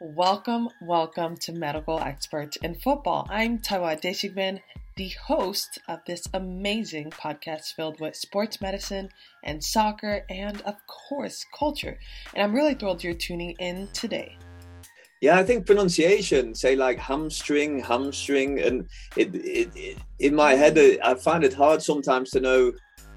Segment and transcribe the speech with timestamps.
[0.00, 3.28] Welcome, welcome to Medical Experts in Football.
[3.30, 4.60] I'm Taiwo Deshigman,
[4.96, 9.10] the host of this amazing podcast filled with sports medicine
[9.44, 11.96] and soccer and, of course, culture.
[12.34, 14.36] And I'm really thrilled you're tuning in today.
[15.20, 20.76] Yeah, I think pronunciation, say like hamstring, hamstring, and it, it, it in my head,
[21.04, 22.72] I find it hard sometimes to know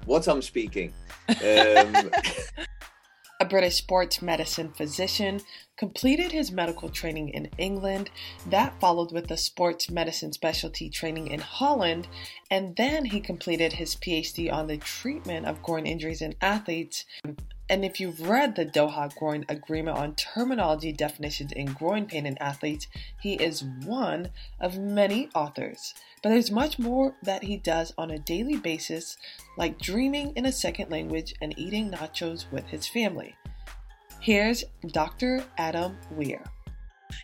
[0.06, 0.92] what I'm speaking.
[1.28, 2.10] Um,
[3.40, 5.40] a British sports medicine physician,
[5.76, 8.10] completed his medical training in England.
[8.46, 12.08] That followed with a sports medicine specialty training in Holland.
[12.50, 17.04] And then he completed his PhD on the treatment of groin injuries in athletes
[17.70, 22.38] and if you've read the Doha Groin Agreement on terminology definitions in groin pain in
[22.38, 22.86] athletes,
[23.20, 25.94] he is one of many authors.
[26.22, 29.16] But there's much more that he does on a daily basis,
[29.56, 33.34] like dreaming in a second language and eating nachos with his family.
[34.20, 35.44] Here's Dr.
[35.58, 36.42] Adam Weir.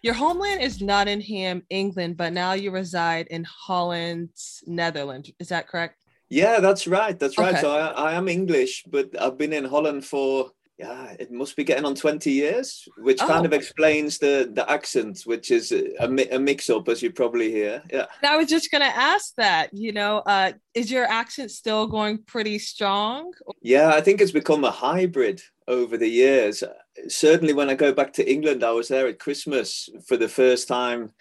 [0.03, 4.31] Your homeland is Nottingham, England, but now you reside in Holland,
[4.67, 5.31] Netherlands.
[5.39, 6.04] Is that correct?
[6.35, 7.17] Yeah, that's right.
[7.17, 7.53] That's right.
[7.53, 7.61] Okay.
[7.61, 11.63] So I, I am English, but I've been in Holland for yeah, it must be
[11.63, 13.29] getting on 20 years, which oh.
[13.29, 15.95] kind of explains the the accent, which is a,
[16.35, 17.85] a mix up, as you probably hear.
[17.89, 18.07] Yeah.
[18.25, 22.19] I was just going to ask that, you know, uh, is your accent still going
[22.19, 23.33] pretty strong?
[23.63, 26.65] Yeah, I think it's become a hybrid over the years.
[27.07, 30.67] Certainly, when I go back to England, I was there at Christmas for the first
[30.67, 31.13] time,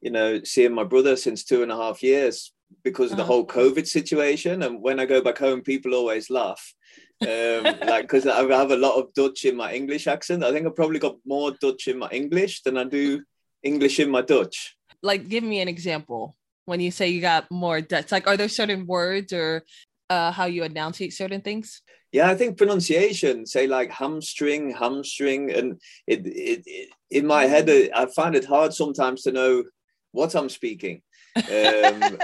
[0.00, 2.52] you know, seeing my brother since two and a half years
[2.84, 3.32] because of the uh-huh.
[3.32, 4.62] whole COVID situation.
[4.62, 6.74] And when I go back home, people always laugh.
[7.22, 7.28] um,
[7.92, 10.44] like because I have a lot of Dutch in my English accent.
[10.44, 13.22] I think I probably got more Dutch in my English than I do
[13.62, 14.76] English in my Dutch.
[15.02, 18.12] Like, give me an example when you say you got more Dutch.
[18.12, 19.64] Like, are there certain words or
[20.10, 21.82] uh, how you enunciate certain things?
[22.12, 23.44] Yeah, I think pronunciation.
[23.44, 28.72] Say like hamstring, hamstring, and it, it, it in my head, I find it hard
[28.72, 29.64] sometimes to know
[30.12, 31.02] what I'm speaking.
[31.38, 32.18] Um,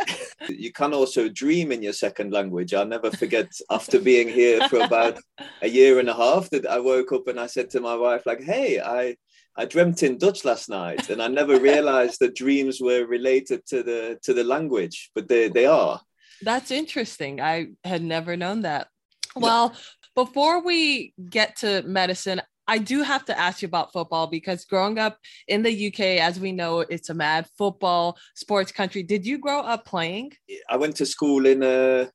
[0.49, 2.75] you can also dream in your second language.
[2.75, 5.19] I'll never forget after being here for about
[5.63, 8.27] a year and a half that I woke up and I said to my wife,
[8.27, 9.17] like, hey, I
[9.57, 13.83] I dreamt in Dutch last night, and I never realized that dreams were related to
[13.83, 16.01] the to the language, but they they are.
[16.43, 17.41] That's interesting.
[17.41, 18.89] I had never known that.
[19.37, 19.75] Well,
[20.15, 24.99] before we get to medicine, I do have to ask you about football because growing
[24.99, 29.03] up in the UK, as we know, it's a mad football sports country.
[29.03, 30.33] Did you grow up playing?
[30.69, 32.07] I went to school in uh,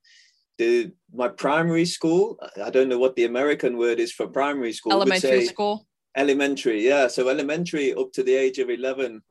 [0.58, 2.38] the my primary school.
[2.64, 4.94] I don't know what the American word is for primary school.
[4.94, 5.86] Elementary school.
[6.18, 7.08] Elementary, yeah.
[7.08, 9.22] So elementary up to the age of eleven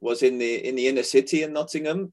[0.00, 2.12] was in the in the inner city in Nottingham.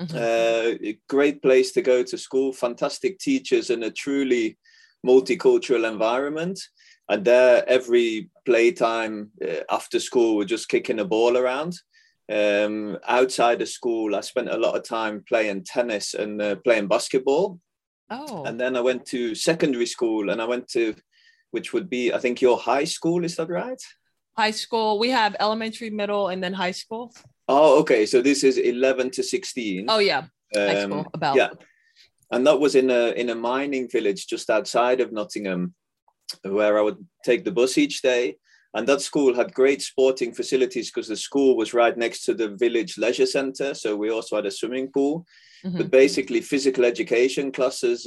[0.00, 0.86] Mm-hmm.
[0.86, 2.52] Uh, great place to go to school.
[2.52, 4.58] Fantastic teachers and a truly
[5.06, 6.60] multicultural environment
[7.10, 11.74] and there every playtime uh, after school we're just kicking a ball around.
[12.32, 16.86] Um, outside of school i spent a lot of time playing tennis and uh, playing
[16.86, 17.58] basketball.
[18.08, 18.44] Oh.
[18.44, 20.94] And then i went to secondary school and i went to
[21.50, 23.82] which would be i think your high school is that right?
[24.38, 24.98] High school.
[25.00, 27.12] We have elementary middle and then high school.
[27.48, 28.06] Oh okay.
[28.06, 30.18] So this is 11 to 16 oh yeah.
[30.56, 31.36] Um, high school about.
[31.36, 31.50] yeah.
[32.30, 35.74] And that was in a in a mining village just outside of nottingham
[36.42, 38.36] where I would take the bus each day.
[38.72, 42.50] And that school had great sporting facilities because the school was right next to the
[42.56, 43.74] village leisure center.
[43.74, 45.26] So we also had a swimming pool.
[45.64, 45.78] Mm-hmm.
[45.78, 48.06] But basically, physical education classes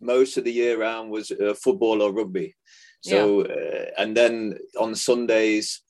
[0.00, 2.54] most of the year round was uh, football or rugby.
[3.00, 3.54] So, yeah.
[3.54, 5.80] uh, and then on Sundays,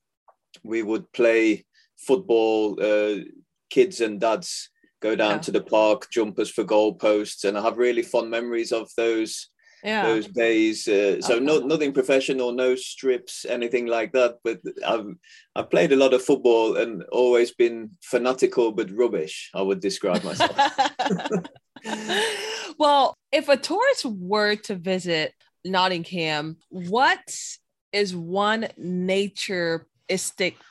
[0.62, 1.64] we would play
[1.96, 2.78] football.
[2.80, 3.24] Uh,
[3.70, 4.70] kids and dads
[5.02, 5.38] go down yeah.
[5.38, 7.44] to the park, jumpers for goalposts.
[7.44, 9.48] And I have really fond memories of those
[9.84, 10.02] yeah.
[10.04, 10.88] those days.
[10.88, 11.44] Uh, so okay.
[11.44, 14.38] no, nothing professional, no strips, anything like that.
[14.42, 15.14] But I've
[15.54, 19.50] I've played a lot of football and always been fanatical but rubbish.
[19.54, 20.56] I would describe myself.
[22.78, 25.34] well, if a tourist were to visit
[25.64, 27.36] Nottingham, what
[27.92, 29.86] is one nature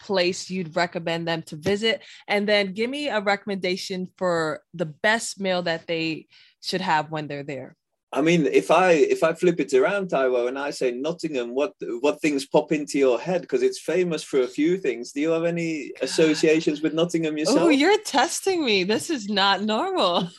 [0.01, 5.39] place you'd recommend them to visit and then give me a recommendation for the best
[5.39, 6.27] meal that they
[6.61, 7.75] should have when they're there
[8.15, 11.73] I mean, if I if I flip it around, Taiwo, and I say Nottingham, what
[12.01, 13.41] what things pop into your head?
[13.41, 15.11] Because it's famous for a few things.
[15.11, 17.59] Do you have any associations with Nottingham yourself?
[17.59, 18.83] Oh, you're testing me.
[18.83, 20.29] This is not normal.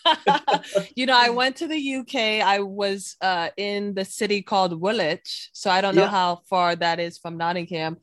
[0.94, 2.47] you know, I went to the UK.
[2.47, 6.11] I was uh, in the city called Woolwich, so I don't know yeah.
[6.11, 7.97] how far that is from Nottingham.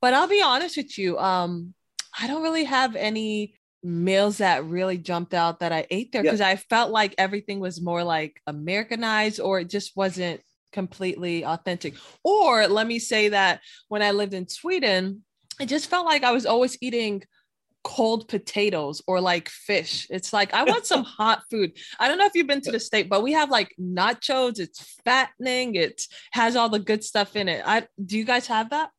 [0.00, 1.16] But I'll be honest with you.
[1.18, 1.74] Um,
[2.18, 6.40] I don't really have any meals that really jumped out that I ate there because
[6.40, 6.48] yeah.
[6.48, 10.40] I felt like everything was more like Americanized or it just wasn't
[10.72, 11.94] completely authentic.
[12.24, 15.24] Or let me say that when I lived in Sweden,
[15.60, 17.22] it just felt like I was always eating
[17.84, 20.06] cold potatoes or like fish.
[20.10, 21.72] It's like I want some hot food.
[21.98, 24.58] I don't know if you've been to the state, but we have like nachos.
[24.58, 25.74] It's fattening.
[25.74, 26.02] It
[26.32, 27.62] has all the good stuff in it.
[27.66, 28.90] I do you guys have that?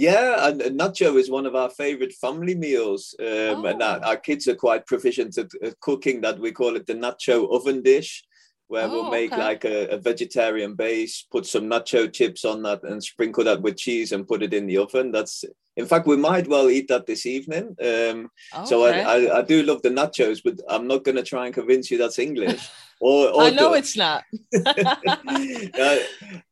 [0.00, 3.64] Yeah, and nacho is one of our favorite family meals, um, oh.
[3.66, 6.38] and our, our, kids are quite proficient at, at, cooking that.
[6.38, 8.24] We call it the nacho oven dish
[8.68, 9.42] where oh, we'll make okay.
[9.42, 13.76] like a, a, vegetarian base, put some nacho chips on that, and sprinkle that with
[13.76, 15.12] cheese and put it in the oven.
[15.12, 15.44] That's
[15.80, 17.74] in fact, we might well eat that this evening.
[17.80, 18.66] Um, okay.
[18.66, 21.54] So I, I, I, do love the nachos, but I'm not going to try and
[21.54, 22.68] convince you that's English.
[23.02, 24.24] Or, or I know it's not.
[24.54, 25.96] uh,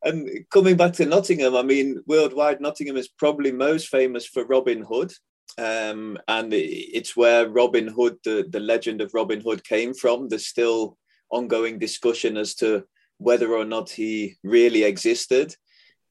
[0.02, 4.80] and coming back to Nottingham, I mean, worldwide, Nottingham is probably most famous for Robin
[4.80, 5.12] Hood.
[5.58, 10.30] Um, and it's where Robin Hood, the, the legend of Robin Hood, came from.
[10.30, 10.96] There's still
[11.30, 12.84] ongoing discussion as to
[13.19, 15.54] whether or not he really existed.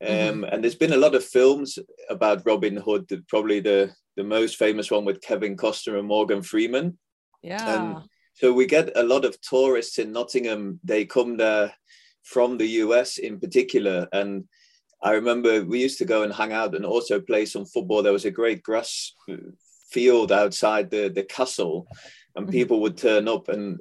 [0.02, 0.44] Um, mm-hmm.
[0.46, 1.80] And there's been a lot of films
[2.10, 6.98] about Robin Hood, probably the, the most famous one with Kevin Costner and Morgan Freeman.
[7.42, 7.76] Yeah.
[7.76, 8.04] And
[8.34, 10.80] so we get a lot of tourists in Nottingham.
[10.84, 11.74] They come there
[12.24, 14.08] from the US in particular.
[14.12, 14.46] And
[15.02, 18.04] I remember we used to go and hang out and also play some football.
[18.04, 19.14] There was a great grass
[19.90, 21.88] field outside the, the castle,
[22.36, 22.52] and mm-hmm.
[22.52, 23.80] people would turn up and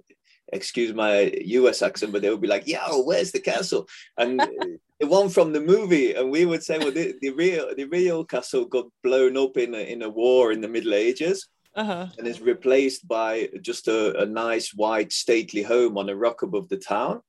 [0.53, 4.41] excuse my US accent, but they would be like, "Yo, where's the castle?" And
[5.01, 8.25] the one from the movie, and we would say, "Well, the, the real the real
[8.25, 12.07] castle got blown up in a, in a war in the Middle Ages." Uh-huh.
[12.17, 16.71] And is replaced by just a, a, nice white stately home on a rock above
[16.71, 17.17] the town.
[17.17, 17.23] Um,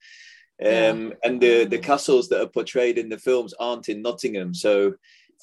[0.61, 1.09] yeah.
[1.25, 4.53] And the, the castles that are portrayed in the films aren't in Nottingham.
[4.53, 4.93] So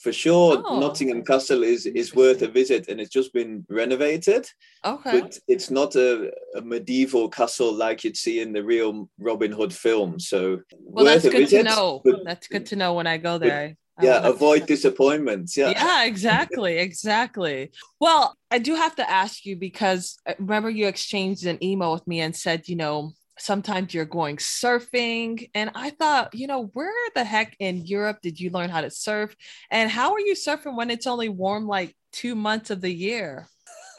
[0.00, 0.81] for sure oh.
[0.81, 4.49] nottingham castle is is worth a visit and it's just been renovated
[4.85, 5.20] okay.
[5.20, 9.73] but it's not a, a medieval castle like you'd see in the real robin hood
[9.73, 12.00] film so well that's good visit, to know.
[12.05, 13.76] but, that's good to know when i go there.
[13.96, 15.70] But, yeah avoid disappointments yeah.
[15.70, 17.70] Yeah exactly exactly.
[18.00, 22.06] Well i do have to ask you because uh, remember you exchanged an email with
[22.08, 25.50] me and said you know sometimes you're going surfing.
[25.54, 28.90] And I thought, you know, where the heck in Europe did you learn how to
[28.90, 29.34] surf?
[29.70, 33.48] And how are you surfing when it's only warm like two months of the year?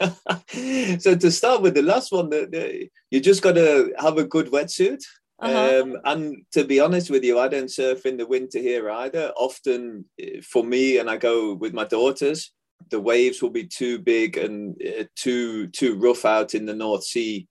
[0.00, 4.24] so to start with the last one, the, the, you just got to have a
[4.24, 5.02] good wetsuit.
[5.38, 5.82] Uh-huh.
[5.82, 9.32] Um, and to be honest with you, I don't surf in the winter here either.
[9.36, 12.52] Often eh, for me, and I go with my daughters,
[12.90, 17.04] the waves will be too big and uh, too too rough out in the North
[17.04, 17.46] Sea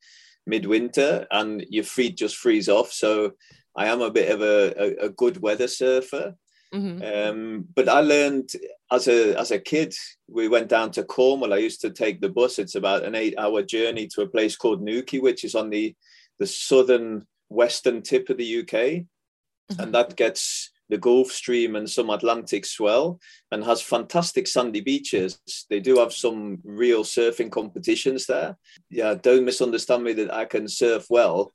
[0.46, 2.92] midwinter and your feet just freeze off.
[2.92, 3.34] So
[3.76, 6.36] I am a bit of a, a, a good weather surfer.
[6.74, 7.04] Mm-hmm.
[7.04, 8.50] Um, but I learned
[8.92, 9.94] as a as a kid,
[10.28, 11.54] we went down to Cornwall.
[11.54, 12.60] I used to take the bus.
[12.60, 15.96] It's about an eight hour journey to a place called Newquay, which is on the
[16.40, 19.80] the southern western tip of the UK, mm-hmm.
[19.80, 23.20] and that gets the Gulf Stream and some Atlantic swell
[23.52, 25.40] and has fantastic sandy beaches.
[25.70, 28.58] They do have some real surfing competitions there.
[28.90, 31.54] Yeah, don't misunderstand me that I can surf well,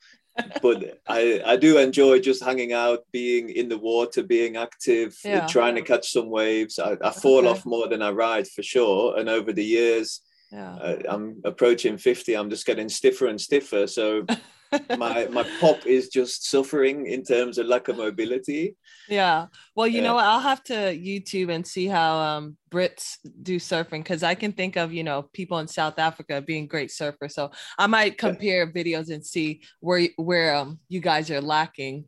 [0.63, 5.47] but I, I do enjoy just hanging out, being in the water, being active, yeah.
[5.47, 6.79] trying to catch some waves.
[6.79, 7.49] I, I fall okay.
[7.49, 9.19] off more than I ride for sure.
[9.19, 10.75] And over the years, yeah.
[10.75, 13.87] uh, I'm approaching 50, I'm just getting stiffer and stiffer.
[13.87, 14.27] So
[14.97, 18.77] my my pop is just suffering in terms of lack of mobility.
[19.09, 19.47] Yeah.
[19.75, 20.25] Well, you know what?
[20.25, 24.77] I'll have to YouTube and see how um, Brits do surfing because I can think
[24.77, 27.33] of you know people in South Africa being great surfers.
[27.33, 28.83] So I might compare yeah.
[28.83, 32.07] videos and see where where um, you guys are lacking.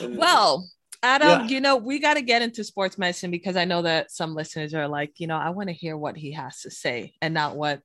[0.00, 0.68] Well.
[1.02, 1.46] Adam, yeah.
[1.48, 4.74] you know, we got to get into sports medicine because I know that some listeners
[4.74, 7.54] are like, you know, I want to hear what he has to say and not
[7.54, 7.80] what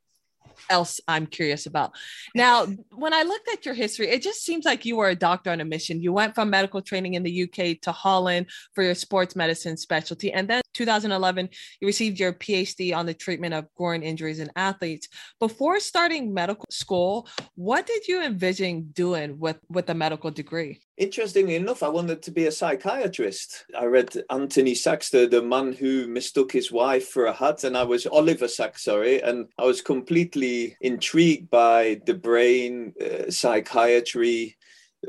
[0.70, 1.92] else I'm curious about.
[2.36, 5.52] Now, when I looked at your history, it just seems like you were a doctor
[5.52, 6.02] on a mission.
[6.02, 10.32] You went from medical training in the UK to Holland for your sports medicine specialty.
[10.32, 15.08] And then 2011, you received your PhD on the treatment of groin injuries in athletes.
[15.40, 20.82] Before starting medical school, what did you envision doing with, with a medical degree?
[20.98, 23.66] Interestingly enough, I wanted to be a psychiatrist.
[23.78, 27.84] I read Anthony the, the man who mistook his wife for a hat, and I
[27.84, 34.58] was Oliver Sacks, sorry, and I was completely intrigued by the brain, uh, psychiatry,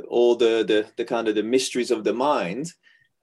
[0.08, 2.72] all the, the the kind of the mysteries of the mind,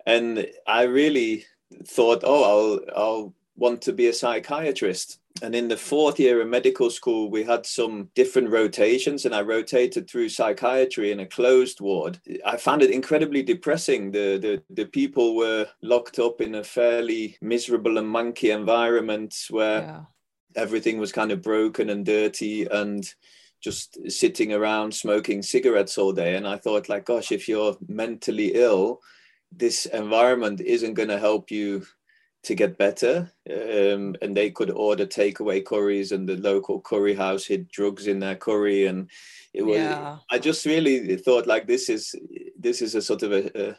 [0.06, 1.46] and I really
[1.88, 5.20] thought, oh, I'll I'll want to be a psychiatrist.
[5.42, 9.42] And in the fourth year of medical school, we had some different rotations, and I
[9.42, 12.20] rotated through psychiatry in a closed ward.
[12.46, 14.12] I found it incredibly depressing.
[14.12, 19.82] The, the, the people were locked up in a fairly miserable and monkey environment where
[19.82, 20.02] yeah.
[20.56, 23.06] everything was kind of broken and dirty and
[23.62, 26.36] just sitting around smoking cigarettes all day.
[26.36, 29.02] And I thought, like, gosh, if you're mentally ill,
[29.52, 31.86] this environment isn't going to help you
[32.44, 33.32] to get better.
[33.50, 38.20] Um, and they could order takeaway curries, and the local curry house hid drugs in
[38.20, 39.10] their curry, and
[39.54, 39.78] it was.
[39.78, 40.18] Yeah.
[40.32, 42.16] I just really thought like this is
[42.58, 43.78] this is a sort of a, a,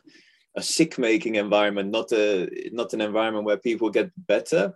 [0.56, 4.74] a sick making environment, not a not an environment where people get better.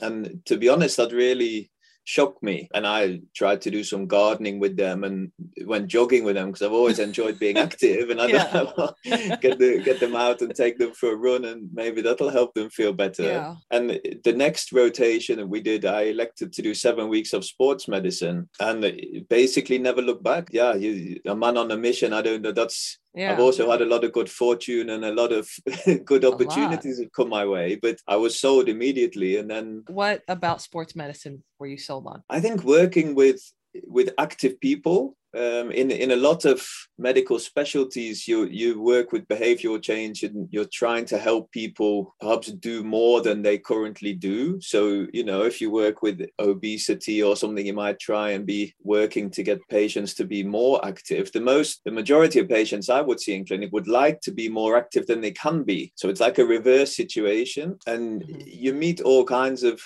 [0.00, 1.70] And to be honest, that really
[2.10, 5.30] shocked me and i tried to do some gardening with them and
[5.64, 9.36] went jogging with them because i've always enjoyed being active and i yeah.
[9.40, 12.52] get the, get them out and take them for a run and maybe that'll help
[12.54, 13.54] them feel better yeah.
[13.70, 17.86] and the next rotation that we did i elected to do seven weeks of sports
[17.86, 18.80] medicine and
[19.28, 22.99] basically never look back yeah you, a man on a mission i don't know that's
[23.14, 23.32] yeah.
[23.32, 25.48] I've also had a lot of good fortune and a lot of
[26.04, 29.36] good opportunities have come my way, but I was sold immediately.
[29.36, 32.22] And then, what about sports medicine were you sold on?
[32.30, 33.40] I think working with
[33.86, 36.66] with active people um, in in a lot of
[36.98, 42.48] medical specialties, you you work with behavioral change and you're trying to help people perhaps
[42.48, 44.60] do more than they currently do.
[44.60, 48.74] So you know, if you work with obesity or something, you might try and be
[48.82, 51.30] working to get patients to be more active.
[51.30, 54.48] The most, the majority of patients I would see in clinic would like to be
[54.48, 55.92] more active than they can be.
[55.94, 58.40] So it's like a reverse situation, and mm-hmm.
[58.46, 59.80] you meet all kinds of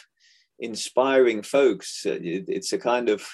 [0.59, 2.07] inspiring folks.
[2.07, 3.27] It's a kind of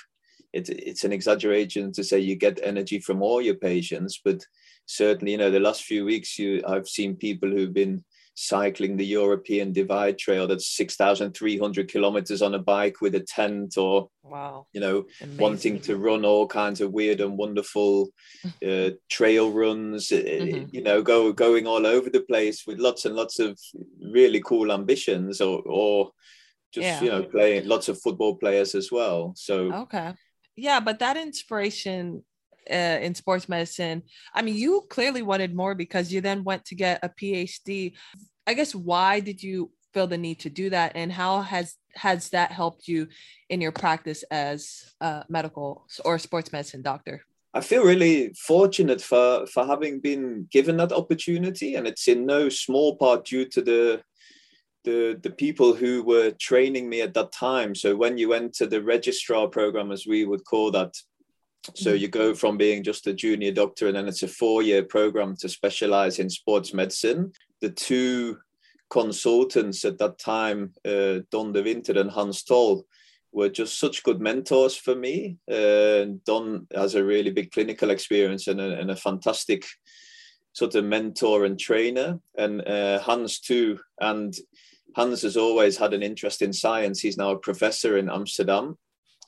[0.52, 4.44] it's it's an exaggeration to say you get energy from all your patients, but
[4.86, 8.04] certainly, you know, the last few weeks, you I've seen people who've been
[8.34, 14.08] cycling the European Divide Trail that's 6,300 kilometers on a bike with a tent or,
[14.22, 15.38] wow, you know, Amazing.
[15.38, 18.08] wanting to run all kinds of weird and wonderful
[18.66, 20.68] uh, trail runs, uh, mm-hmm.
[20.72, 23.58] you know, go going all over the place with lots and lots of
[24.00, 26.10] really cool ambitions or, or
[26.72, 27.00] just, yeah.
[27.02, 29.34] you know, playing lots of football players as well.
[29.36, 30.14] So, okay
[30.60, 32.22] yeah but that inspiration
[32.70, 34.02] uh, in sports medicine
[34.34, 37.92] i mean you clearly wanted more because you then went to get a phd
[38.46, 40.92] i guess why did you feel the need to do that?
[40.94, 43.08] And how has has that helped you
[43.48, 47.24] in your practice as a medical or sports medicine doctor?
[47.52, 52.48] I feel really fortunate for for having been given that opportunity, and it's in no
[52.48, 54.02] small part due to the
[54.84, 57.74] the the people who were training me at that time.
[57.74, 60.94] So when you enter the registrar program, as we would call that,
[61.74, 65.36] so you go from being just a junior doctor, and then it's a four-year program
[65.40, 67.32] to specialize in sports medicine.
[67.60, 68.38] The two
[68.88, 72.86] consultants at that time, uh, Don de Winter and Hans Tol,
[73.32, 75.36] were just such good mentors for me.
[75.50, 79.64] Uh, Don has a really big clinical experience and a, and a fantastic
[80.52, 83.78] sort of mentor and trainer, and uh, Hans too.
[84.00, 84.34] And
[84.94, 87.00] Hans has always had an interest in science.
[87.00, 88.76] He's now a professor in Amsterdam.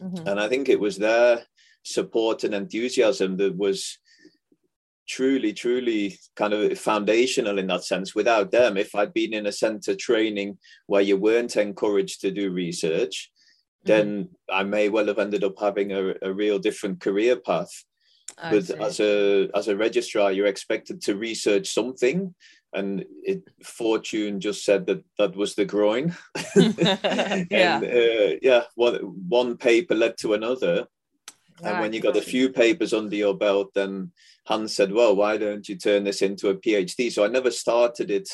[0.00, 0.26] Mm-hmm.
[0.26, 1.42] And I think it was their
[1.84, 3.98] support and enthusiasm that was
[5.08, 8.14] truly, truly kind of foundational in that sense.
[8.14, 12.50] Without them, if I'd been in a center training where you weren't encouraged to do
[12.50, 13.30] research,
[13.84, 13.88] mm-hmm.
[13.88, 17.72] then I may well have ended up having a, a real different career path.
[18.50, 22.34] but as a as a registrar, you're expected to research something,
[22.74, 26.14] and it fortune just said that that was the groin.
[27.50, 27.76] Yeah.
[27.76, 28.96] And, uh, yeah one,
[29.28, 30.86] one paper led to another.
[31.62, 34.10] And when you got a few papers under your belt then
[34.46, 38.10] hans said well why don't you turn this into a phd so i never started
[38.10, 38.28] it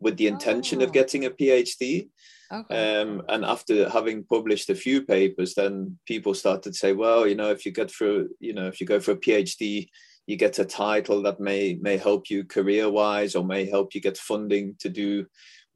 [0.00, 0.84] with the intention oh.
[0.84, 2.08] of getting a phd
[2.52, 3.00] okay.
[3.00, 7.34] um, and after having published a few papers then people started to say well you
[7.34, 9.88] know if you get through you know if you go for a phd
[10.26, 14.00] you get a title that may may help you career wise or may help you
[14.00, 15.26] get funding to do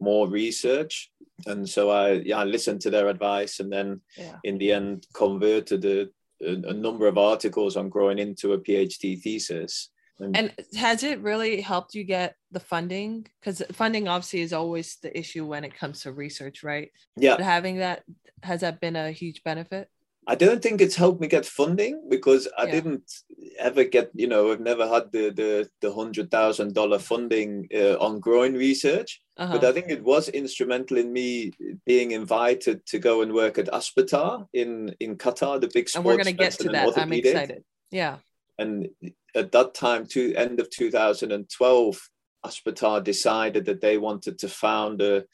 [0.01, 1.11] more research.
[1.47, 4.37] And so i yeah i listened to their advice and then yeah.
[4.45, 6.09] in the end converted a,
[6.41, 9.91] a, number of articles on groin into a phd thesis.
[10.21, 13.27] And, and has it really helped you get the funding?
[13.41, 16.93] Because funding obviously is always the issue when it comes to research right?
[17.17, 17.35] Yeah.
[17.37, 18.05] But having that
[18.45, 19.89] has that been a huge benefit
[20.27, 22.73] I don't think it's helped me get funding because I yeah.
[22.73, 23.13] didn't
[23.59, 27.97] ever get, you know, I've never had the the, the hundred thousand dollar funding uh,
[27.99, 29.21] on groin research.
[29.37, 29.53] Uh-huh.
[29.53, 31.53] But I think it was instrumental in me
[31.85, 35.97] being invited to go and work at Aspetar in in Qatar, the big sports.
[35.97, 36.99] And we're going to get to that.
[36.99, 37.65] I'm excited.
[37.91, 38.17] Yeah.
[38.59, 38.89] And
[39.35, 42.09] at that time, to end of 2012,
[42.47, 45.25] Aspetar decided that they wanted to found a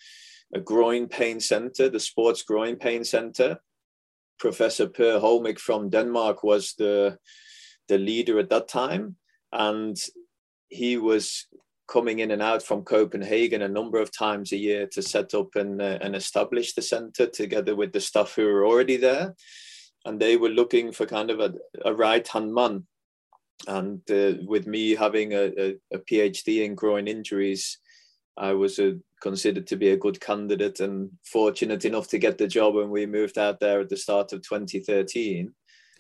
[0.52, 3.60] a groin pain center, the sports groin pain center
[4.40, 7.18] Professor Per Hölmich from Denmark was the
[7.88, 9.16] the leader at that time,
[9.52, 9.96] and
[10.68, 11.46] he was
[11.86, 15.56] coming in and out from Copenhagen a number of times a year to set up
[15.56, 19.34] and uh, and establish the center together with the staff who were already there,
[20.04, 21.52] and they were looking for kind of a,
[21.84, 22.86] a right hand man,
[23.66, 27.78] and uh, with me having a, a, a PhD in groin injuries.
[28.36, 32.46] I was a considered to be a good candidate and fortunate enough to get the
[32.46, 35.52] job when we moved out there at the start of 2013.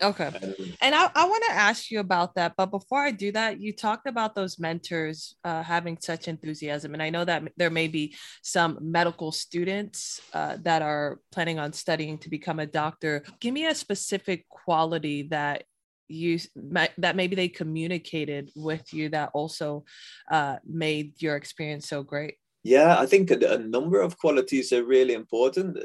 [0.02, 0.26] Okay.
[0.26, 2.54] Um, and I, I want to ask you about that.
[2.56, 6.94] But before I do that, you talked about those mentors uh, having such enthusiasm.
[6.94, 11.72] And I know that there may be some medical students uh, that are planning on
[11.72, 13.22] studying to become a doctor.
[13.40, 15.64] Give me a specific quality that
[16.08, 19.84] you that maybe they communicated with you that also
[20.30, 25.14] uh, made your experience so great yeah i think a, number of qualities are really
[25.14, 25.78] important.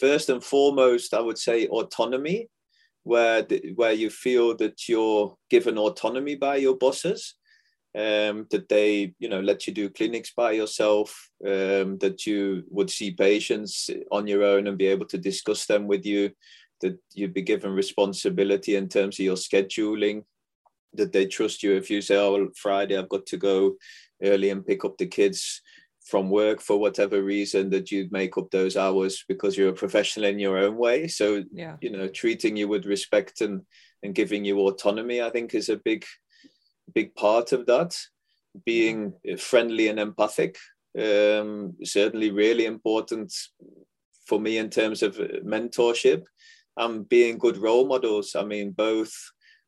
[0.00, 2.48] First and foremost i would say autonomy
[3.04, 7.34] where the, where you feel that you're given autonomy by your bosses
[7.94, 12.90] um, that they you know let you do clinics by yourself um, that you would
[12.90, 16.30] see patients on your own and be able to discuss them with you
[16.82, 20.24] that you'd be given responsibility in terms of your scheduling,
[20.92, 23.76] that they trust you if you say, oh, Friday I've got to go
[24.22, 25.62] early and pick up the kids
[26.04, 30.26] from work for whatever reason that you'd make up those hours because you're a professional
[30.26, 33.62] in your own way so yeah you know treating you with respect and
[34.02, 36.04] and giving you autonomy i think is a big
[36.92, 37.96] big part of that
[38.66, 40.56] being friendly and empathic
[40.98, 43.32] um, certainly really important
[44.26, 46.24] for me in terms of mentorship
[46.76, 48.34] and being good role models.
[48.34, 49.12] I mean, both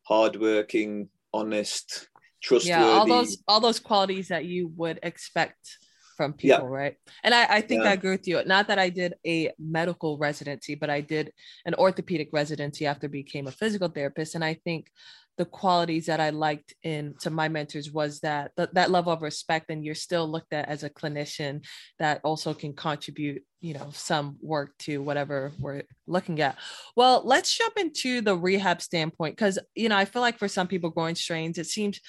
[0.04, 2.08] hardworking, honest,
[2.42, 2.80] trustworthy.
[2.80, 5.78] Yeah, all those all those qualities that you would expect
[6.16, 6.76] from people, yeah.
[6.76, 6.96] right?
[7.22, 7.90] And I, I think yeah.
[7.90, 8.42] I agree with you.
[8.44, 11.32] Not that I did a medical residency, but I did
[11.66, 14.34] an orthopedic residency after became a physical therapist.
[14.34, 14.88] And I think
[15.36, 19.22] the qualities that I liked in to my mentors was that th- that level of
[19.22, 21.64] respect, and you're still looked at as a clinician
[21.98, 26.56] that also can contribute, you know, some work to whatever we're looking at.
[26.94, 30.68] Well, let's jump into the rehab standpoint because you know I feel like for some
[30.68, 32.00] people groin strains, it seems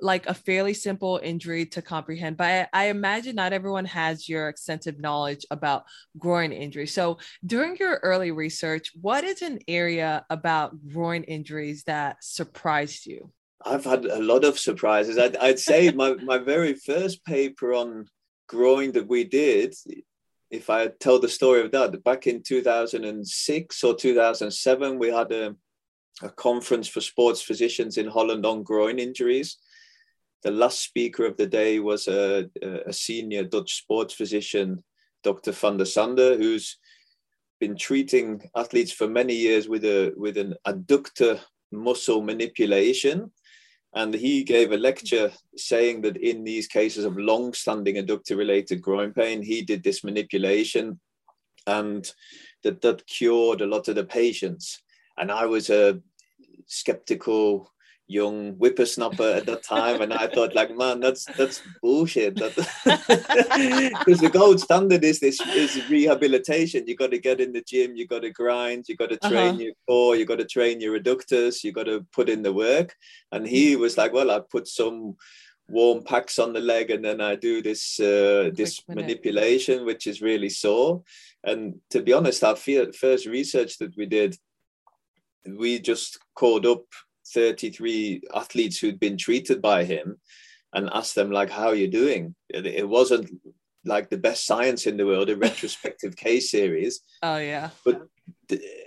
[0.00, 4.48] like a fairly simple injury to comprehend, but I, I, imagine not everyone has your
[4.48, 5.84] extensive knowledge about
[6.18, 6.86] groin injury.
[6.86, 13.32] So, during your early research, what is an area about groin injuries that surprised you?
[13.64, 15.18] I've had a lot of surprises.
[15.18, 18.06] I'd, I'd say my, my very first paper on
[18.46, 19.74] groin that we did,
[20.50, 25.56] if I tell the story of that, back in 2006 or 2007, we had a,
[26.22, 29.58] a conference for sports physicians in Holland on groin injuries
[30.42, 32.48] the last speaker of the day was a,
[32.86, 34.82] a senior Dutch sports physician,
[35.24, 35.52] Dr.
[35.52, 36.78] van der Sande, who's
[37.60, 41.40] been treating athletes for many years with a with an adductor
[41.72, 43.32] muscle manipulation.
[43.94, 49.42] And he gave a lecture saying that in these cases of long-standing adductor-related groin pain,
[49.42, 51.00] he did this manipulation
[51.66, 52.10] and
[52.64, 54.82] that that cured a lot of the patients.
[55.16, 56.00] And I was a
[56.66, 57.72] skeptical
[58.08, 62.36] young whippersnapper at that time and i thought like man that's that's bullshit.
[62.36, 62.54] That
[63.98, 66.86] because the gold standard is this is rehabilitation.
[66.86, 69.54] You got to get in the gym you got to grind you got to train
[69.54, 69.62] uh-huh.
[69.62, 72.94] your core you got to train your adductors you got to put in the work.
[73.32, 75.16] And he was like well i put some
[75.68, 80.22] warm packs on the leg and then i do this uh, this manipulation which is
[80.22, 81.02] really sore.
[81.44, 84.36] And to be honest our first research that we did
[85.46, 86.84] we just called up
[87.32, 90.18] 33 athletes who'd been treated by him
[90.72, 92.34] and asked them like how are you doing?
[92.50, 93.30] It wasn't
[93.84, 97.00] like the best science in the world a retrospective case series.
[97.22, 97.70] Oh yeah.
[97.84, 98.02] But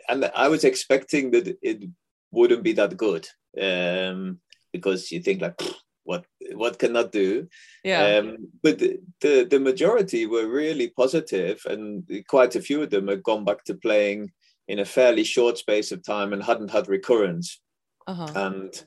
[0.10, 1.84] and i was expecting that it
[2.32, 3.28] wouldn't be that good
[3.62, 4.40] um,
[4.72, 5.60] because you think like
[6.04, 7.48] what what can that do?
[7.84, 8.18] Yeah.
[8.18, 13.08] Um, but the, the, the majority were really positive and quite a few of them
[13.08, 14.32] had gone back to playing
[14.68, 17.62] in a fairly short space of time and hadn't had recurrence
[18.08, 18.28] uh-huh.
[18.36, 18.84] and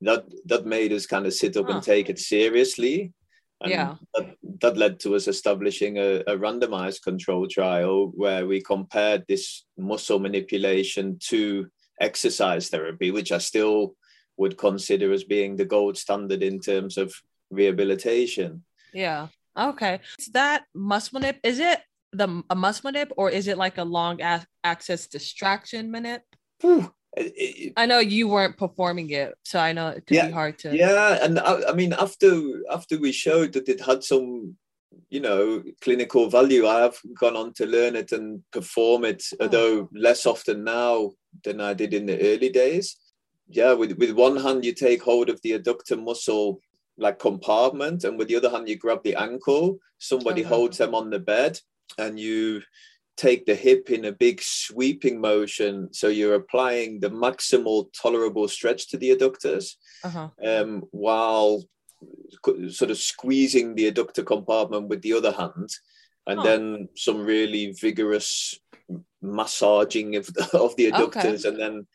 [0.00, 1.74] that that made us kind of sit up huh.
[1.74, 3.12] and take it seriously.
[3.62, 3.94] And yeah.
[4.14, 9.64] That, that led to us establishing a, a randomized control trial where we compared this
[9.78, 13.96] muscle manipulation to exercise therapy, which I still
[14.36, 17.14] would consider as being the gold standard in terms of
[17.50, 18.62] rehabilitation.
[18.92, 19.28] Yeah.
[19.58, 20.00] Okay.
[20.18, 21.38] Is that muscle manip?
[21.42, 21.80] Is it
[22.12, 26.20] the a muscle manip or is it like a long a- axis distraction manip?
[27.16, 30.58] It, I know you weren't performing it, so I know it could yeah, be hard
[30.60, 30.76] to.
[30.76, 34.56] Yeah, and I, I, mean, after after we showed that it had some,
[35.08, 39.44] you know, clinical value, I have gone on to learn it and perform it, oh.
[39.44, 41.12] although less often now
[41.44, 42.96] than I did in the early days.
[43.48, 46.60] Yeah, with with one hand you take hold of the adductor muscle
[46.98, 49.78] like compartment, and with the other hand you grab the ankle.
[49.98, 50.54] Somebody uh-huh.
[50.54, 51.58] holds them on the bed,
[51.98, 52.60] and you
[53.16, 55.88] take the hip in a big sweeping motion.
[55.92, 60.28] So you're applying the maximal tolerable stretch to the adductors uh-huh.
[60.44, 61.64] um, while
[62.68, 65.70] sort of squeezing the adductor compartment with the other hand.
[66.26, 66.44] and huh.
[66.44, 68.58] then some really vigorous
[69.22, 71.48] massaging of the, of the adductors, okay.
[71.48, 71.86] and then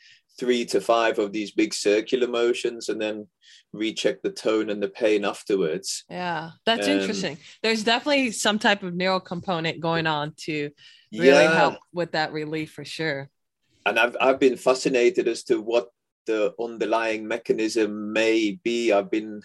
[0.42, 3.28] three to five of these big circular motions, and then
[3.74, 6.04] recheck the tone and the pain afterwards.
[6.10, 7.38] Yeah, that's um, interesting.
[7.62, 10.72] There's definitely some type of neural component going on to
[11.14, 11.54] really yeah.
[11.54, 13.30] help with that relief for sure.
[13.86, 15.90] And I've I've been fascinated as to what
[16.26, 18.92] the underlying mechanism may be.
[18.92, 19.42] I've been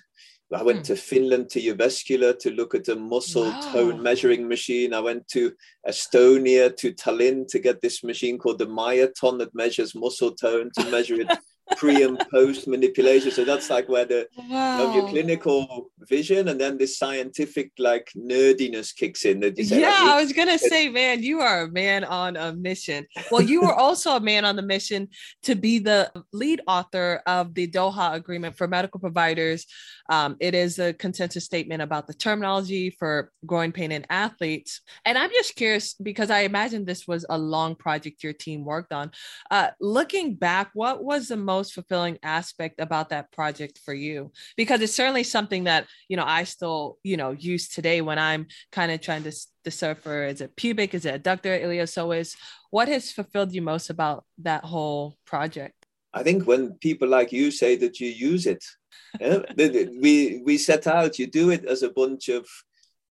[0.54, 0.84] I went hmm.
[0.84, 3.72] to Finland to Jyväskylä to look at a muscle wow.
[3.72, 4.94] tone measuring machine.
[4.94, 5.52] I went to
[5.88, 10.90] Estonia to Tallinn to get this machine called the Myoton that measures muscle tone to
[10.90, 11.28] measure it
[11.76, 13.30] pre and post manipulation.
[13.30, 14.78] So that's like where the wow.
[14.78, 19.40] you know, your clinical vision and then this scientific like nerdiness kicks in.
[19.40, 22.52] That say, yeah, like, I was gonna say, man, you are a man on a
[22.52, 23.06] mission.
[23.30, 25.08] Well, you were also a man on the mission
[25.42, 29.66] to be the lead author of the Doha Agreement for medical providers.
[30.08, 34.80] Um, it is a consensus statement about the terminology for groin pain in athletes.
[35.04, 38.92] And I'm just curious because I imagine this was a long project your team worked
[38.92, 39.10] on.
[39.50, 44.18] Uh, looking back, what was the most most fulfilling aspect about that project for you?
[44.56, 48.46] Because it's certainly something that, you know, I still, you know, use today when I'm
[48.72, 49.32] kind of trying to
[49.64, 52.36] decipher is it pubic, is it adductor, iliopsoas?
[52.70, 55.78] What has fulfilled you most about that whole project?
[56.12, 58.64] I think when people like you say that you use it,
[59.20, 59.40] yeah,
[60.04, 60.14] we
[60.48, 62.44] we set out, you do it as a bunch of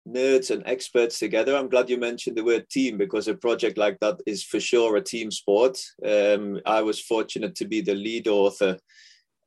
[0.07, 1.57] nerds and experts together.
[1.57, 4.97] I'm glad you mentioned the word team because a project like that is for sure
[4.97, 5.79] a team sport.
[6.07, 8.79] Um, I was fortunate to be the lead author,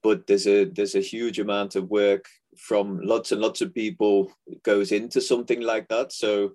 [0.02, 2.26] but there's a there's a huge amount of work
[2.58, 4.32] from lots and lots of people
[4.64, 6.12] goes into something like that.
[6.12, 6.54] So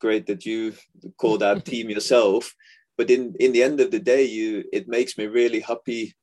[0.00, 0.74] great that you
[1.16, 2.52] called out team yourself.
[2.96, 6.14] But in in the end of the day, you it makes me really happy.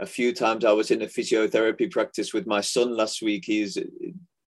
[0.00, 3.44] A few times I was in a physiotherapy practice with my son last week.
[3.46, 3.78] He's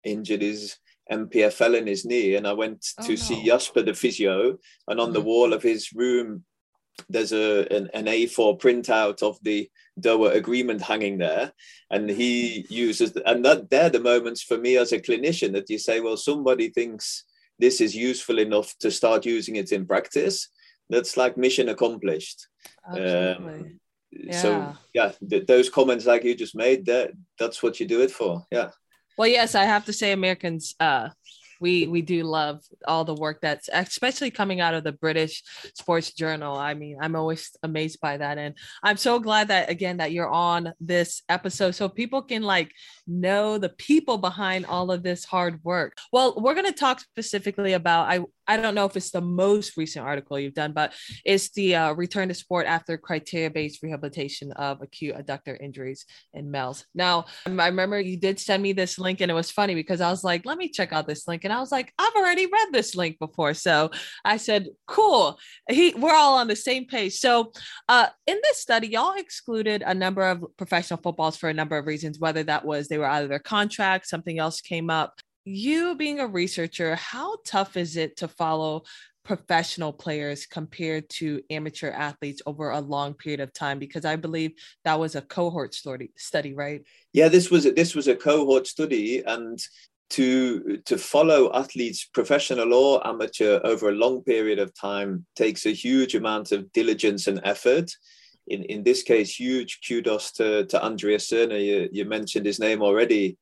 [0.05, 0.77] injured his
[1.11, 3.17] MPFL in his knee, and I went oh, to no.
[3.17, 5.15] see Jasper the physio, and on mm-hmm.
[5.15, 6.45] the wall of his room,
[7.09, 9.69] there's a an, an, A4 printout of the
[10.01, 11.53] Doha agreement hanging there,
[11.91, 15.79] and he uses and that they're the moments for me as a clinician that you
[15.79, 17.25] say, well, somebody thinks
[17.59, 20.49] this is useful enough to start using it in practice.
[20.91, 22.49] That's like mission accomplished.
[22.87, 23.79] Um,
[24.11, 24.43] yeah.
[24.43, 28.11] So yeah, th- those comments like you just made, that that's what you do it
[28.11, 28.45] for.
[28.51, 28.71] Yeah.
[29.18, 31.11] Well, yes, I have to say Americans uh
[31.62, 35.42] we we do love all the work that's especially coming out of the British
[35.75, 36.57] Sports Journal.
[36.59, 40.29] I mean, I'm always amazed by that, and I'm so glad that again that you're
[40.29, 42.72] on this episode so people can like
[43.07, 45.96] know the people behind all of this hard work.
[46.12, 49.77] Well, we're going to talk specifically about I I don't know if it's the most
[49.77, 50.92] recent article you've done, but
[51.25, 56.51] it's the uh, return to sport after criteria based rehabilitation of acute adductor injuries in
[56.51, 56.85] males.
[56.94, 60.11] Now, I remember you did send me this link, and it was funny because I
[60.11, 61.44] was like, let me check out this link.
[61.44, 63.55] And I was like, I've already read this link before.
[63.55, 63.91] So
[64.25, 65.38] I said, cool.
[65.69, 67.15] He, we're all on the same page.
[67.15, 67.53] So
[67.88, 71.87] uh, in this study, y'all excluded a number of professional footballs for a number of
[71.87, 75.97] reasons, whether that was they were out of their contract, something else came up you
[75.97, 78.85] being a researcher, how tough is it to follow
[79.25, 84.53] professional players compared to amateur athletes over a long period of time because i believe
[84.85, 88.67] that was a cohort study study right yeah this was a, this was a cohort
[88.67, 89.61] study and
[90.12, 95.70] to to follow athletes professional or amateur over a long period of time takes a
[95.70, 97.90] huge amount of diligence and effort
[98.48, 101.59] in in this case huge kudos to to andreas Serner.
[101.59, 103.37] you, you mentioned his name already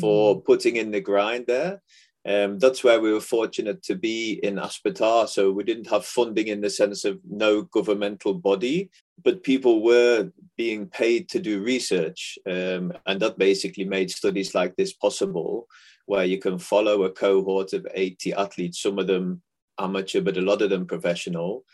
[0.00, 0.44] for mm.
[0.44, 1.82] putting in the grind there.
[2.24, 5.28] Um, that's where we were fortunate to be in Aspetar.
[5.28, 8.90] So we didn't have funding in the sense of no governmental body,
[9.24, 12.38] but people were being paid to do research.
[12.48, 15.66] Um, and that basically made studies like this possible,
[16.06, 19.42] where you can follow a cohort of 80 athletes, some of them
[19.78, 21.64] amateur, but a lot of them professional,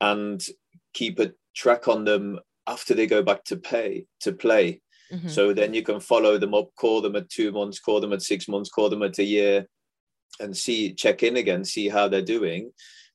[0.00, 0.44] and
[0.94, 4.80] keep a track on them after they go back to pay to play
[5.12, 5.28] Mm-hmm.
[5.28, 8.22] So then you can follow them up, call them at two months, call them at
[8.22, 9.66] six months, call them at a year,
[10.40, 12.72] and see, check in again, see how they're doing.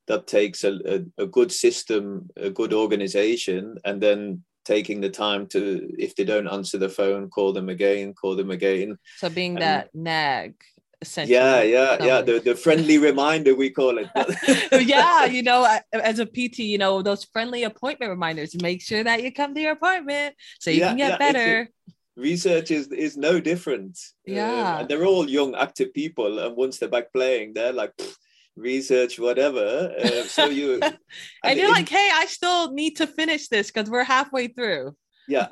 [0.07, 5.47] That takes a, a, a good system, a good organization, and then taking the time
[5.47, 8.97] to, if they don't answer the phone, call them again, call them again.
[9.17, 10.55] So being and, that nag
[11.01, 11.33] essentially.
[11.33, 14.07] yeah yeah yeah the, the friendly reminder we call it
[14.87, 19.23] yeah you know as a pt you know those friendly appointment reminders make sure that
[19.23, 21.69] you come to your appointment so you yeah, can get yeah, better
[22.15, 26.77] research is is no different yeah um, and they're all young active people and once
[26.77, 27.93] they're back playing they're like
[28.55, 30.79] research whatever uh, so you
[31.43, 34.95] and, you're like hey i still need to finish this because we're halfway through
[35.27, 35.47] yeah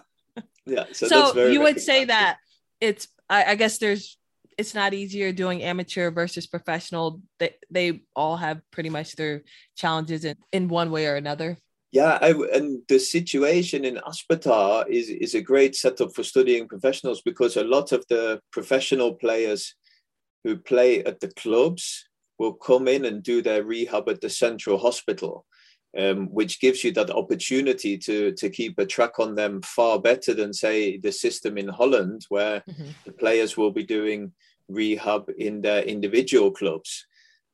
[0.65, 2.37] yeah so, so you would say that
[2.81, 4.17] it's I, I guess there's
[4.59, 7.21] it's not easier doing amateur versus professional.
[7.39, 9.43] They they all have pretty much their
[9.77, 11.57] challenges in, in one way or another.
[11.91, 17.21] Yeah, I, and the situation in Aspetar is is a great setup for studying professionals
[17.21, 19.75] because a lot of the professional players
[20.43, 22.08] who play at the clubs
[22.39, 25.45] will come in and do their rehab at the central hospital,
[25.97, 30.33] um, which gives you that opportunity to to keep a track on them far better
[30.33, 32.89] than say the system in Holland, where mm-hmm.
[33.05, 34.31] the players will be doing
[34.69, 37.05] rehab in their individual clubs.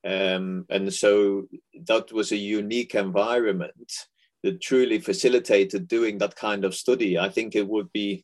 [0.06, 1.48] Um, and so
[1.88, 3.92] that was a unique environment
[4.44, 7.18] that truly facilitated doing that kind of study.
[7.18, 8.24] I think it would be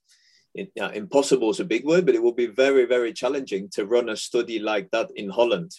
[0.54, 4.16] impossible is a big word, but it would be very, very challenging to run a
[4.16, 5.72] study like that in Holland.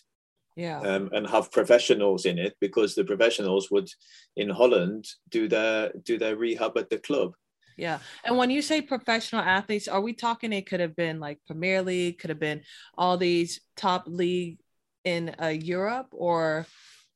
[0.57, 0.81] Yeah.
[0.81, 3.89] Um, and have professionals in it because the professionals would
[4.37, 7.35] in Holland do their do their rehab at the club.
[7.77, 7.99] Yeah.
[8.25, 11.83] And when you say professional athletes, are we talking it could have been like Premier
[11.83, 12.63] League, could have been
[12.97, 14.59] all these top league
[15.05, 16.67] in uh, Europe or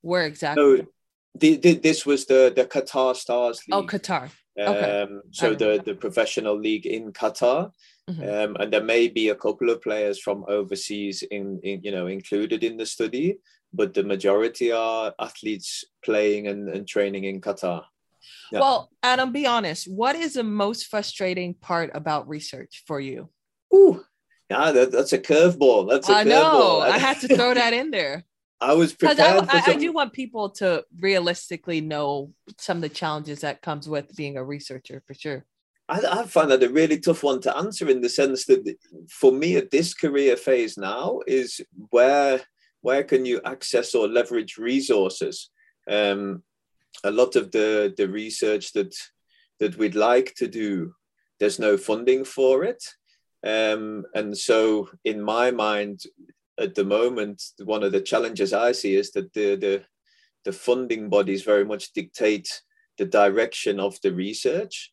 [0.00, 0.62] where exactly?
[0.62, 0.86] No,
[1.34, 3.94] the, the, this was the the Qatar Stars oh, League.
[3.94, 4.30] Oh, Qatar.
[4.58, 5.02] Okay.
[5.02, 7.70] Um, so the the professional league in Qatar,
[8.08, 8.22] mm-hmm.
[8.22, 12.06] um, and there may be a couple of players from overseas in, in you know
[12.06, 13.38] included in the study,
[13.72, 17.84] but the majority are athletes playing and, and training in Qatar.
[18.50, 18.60] Yeah.
[18.60, 19.90] Well, Adam, be honest.
[19.90, 23.28] What is the most frustrating part about research for you?
[23.74, 24.04] Ooh,
[24.50, 25.88] yeah, that, that's a curveball.
[25.88, 26.80] That's a I know.
[26.80, 28.24] I had to throw that in there.
[28.60, 29.48] I was prepared.
[29.48, 33.86] I, I, I, do want people to realistically know some of the challenges that comes
[33.86, 35.44] with being a researcher, for sure.
[35.88, 38.76] I, I find that a really tough one to answer in the sense that,
[39.08, 42.40] for me, at this career phase now, is where
[42.82, 45.50] where can you access or leverage resources?
[45.90, 46.42] Um,
[47.04, 48.94] a lot of the the research that
[49.60, 50.94] that we'd like to do,
[51.38, 52.82] there's no funding for it.
[53.44, 56.00] Um, and so, in my mind,
[56.58, 59.84] at the moment, one of the challenges I see is that the the,
[60.44, 62.62] the funding bodies very much dictate
[62.98, 64.92] the direction of the research,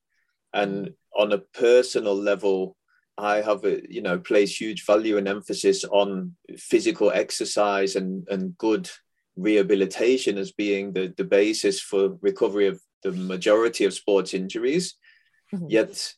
[0.54, 2.76] and on a personal level,
[3.18, 8.58] I have a, you know place huge value and emphasis on physical exercise and and
[8.58, 8.90] good
[9.36, 14.96] rehabilitation as being the, the basis for recovery of the majority of sports injuries.
[15.54, 15.66] Mm-hmm.
[15.70, 16.14] Yet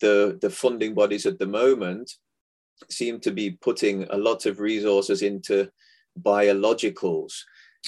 [0.00, 2.12] the the funding bodies at the moment
[2.90, 5.68] seem to be putting a lot of resources into
[6.20, 7.32] biologicals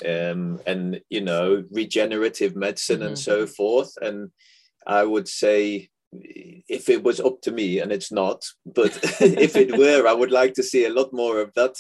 [0.07, 3.09] um, and you know regenerative medicine mm-hmm.
[3.09, 4.31] and so forth and
[4.87, 9.77] i would say if it was up to me and it's not but if it
[9.77, 11.77] were i would like to see a lot more of that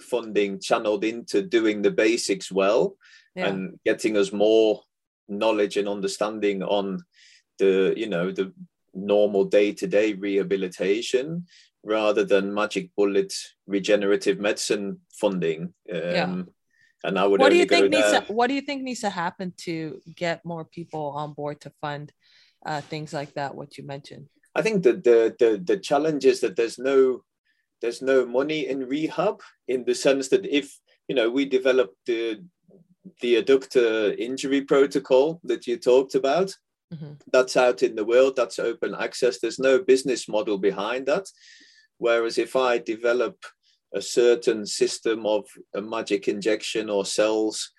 [0.00, 2.96] funding channeled into doing the basics well
[3.34, 3.46] yeah.
[3.46, 4.82] and getting us more
[5.28, 7.02] knowledge and understanding on
[7.58, 8.52] the you know the
[8.94, 11.46] normal day-to-day rehabilitation
[11.84, 13.32] rather than magic bullet
[13.66, 15.72] regenerative medicine funding.
[15.92, 16.42] Um, yeah.
[17.04, 17.40] And I would.
[17.40, 18.10] What do you think needs?
[18.10, 21.72] To, what do you think needs to happen to get more people on board to
[21.80, 22.12] fund
[22.66, 23.54] uh, things like that?
[23.54, 24.26] What you mentioned.
[24.54, 27.22] I think that the the the challenge is that there's no
[27.80, 32.44] there's no money in rehab in the sense that if you know we developed the
[33.22, 36.54] the adductor injury protocol that you talked about
[36.92, 37.12] mm-hmm.
[37.32, 41.26] that's out in the world that's open access there's no business model behind that
[42.00, 43.36] Whereas if I develop
[43.94, 47.72] a certain system of a magic injection or cells,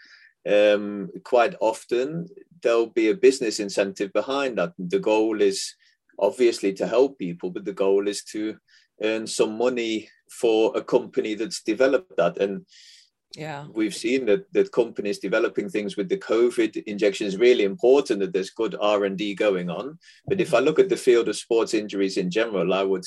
[0.49, 2.27] um, quite often
[2.61, 4.73] there'll be a business incentive behind that.
[4.77, 5.75] The goal is
[6.19, 8.57] obviously to help people, but the goal is to
[9.01, 12.37] earn some money for a company that's developed that.
[12.37, 12.65] And
[13.35, 18.19] yeah, we've seen that that companies developing things with the COVID injection is really important.
[18.19, 19.97] That there's good R and D going on.
[20.27, 23.05] But if I look at the field of sports injuries in general, I would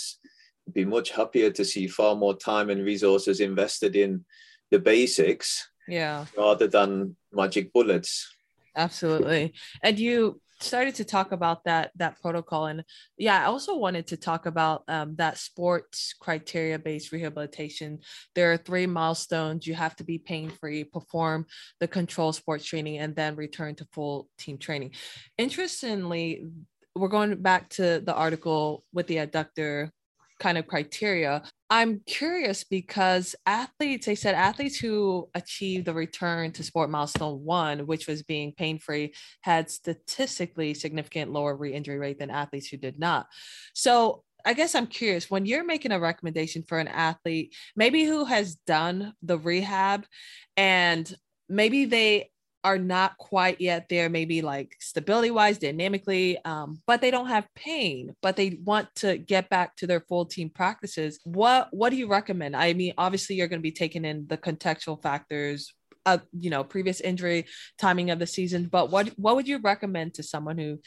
[0.73, 4.25] be much happier to see far more time and resources invested in
[4.71, 6.27] the basics yeah.
[6.37, 8.35] rather than magic bullets.
[8.77, 9.55] Absolutely.
[9.83, 12.67] And you started to talk about that that protocol.
[12.67, 12.85] And
[13.19, 17.99] yeah i also wanted to talk about um, that sports criteria based rehabilitation.
[18.35, 21.47] There are three milestones you have to be pain free perform
[21.81, 24.93] the control sports training and then return to full team training.
[25.39, 26.47] Interestingly
[26.97, 29.91] we're going back to the article with the adductor
[30.45, 31.43] kind of criteria.
[31.71, 37.87] I'm curious because athletes, they said athletes who achieved the return to sport milestone one,
[37.87, 42.77] which was being pain free, had statistically significant lower re injury rate than athletes who
[42.77, 43.27] did not.
[43.73, 48.27] So I guess I'm curious when you're making a recommendation for an athlete, maybe who
[48.27, 50.05] has done the rehab
[50.59, 51.11] and
[51.49, 52.31] maybe they
[52.65, 57.47] are not quite yet there, maybe like stability wise, dynamically, um, but they don't have
[57.55, 61.21] pain, but they want to get back to their full team practices.
[61.25, 62.57] What what do you recommend?
[62.57, 65.75] I mean, obviously you're going to be taking in the contextual factors,
[66.33, 67.47] you know, previous injury,
[67.79, 70.81] timing of the season, but what what would you recommend to someone who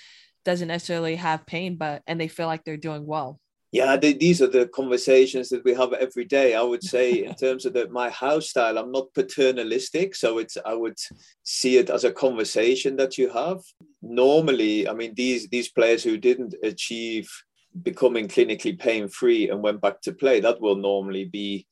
[0.43, 3.39] doesn't necessarily have pain, but and they feel like they're doing well?
[3.77, 7.33] Yeah they, these are the conversations that we have every day i would say in
[7.43, 10.97] terms of the, my house style i'm not paternalistic so it's i would
[11.43, 13.59] see it as a conversation that you have.
[14.01, 17.29] Normally i mean these these players who didn't achieve
[17.83, 21.67] becoming clinically pain free and went back to play that will normally be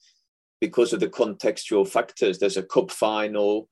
[0.61, 2.39] because of the contextual factors.
[2.39, 3.67] There's a cup final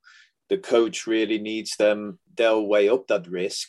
[0.50, 3.68] the coach really needs them they'll weigh up that risk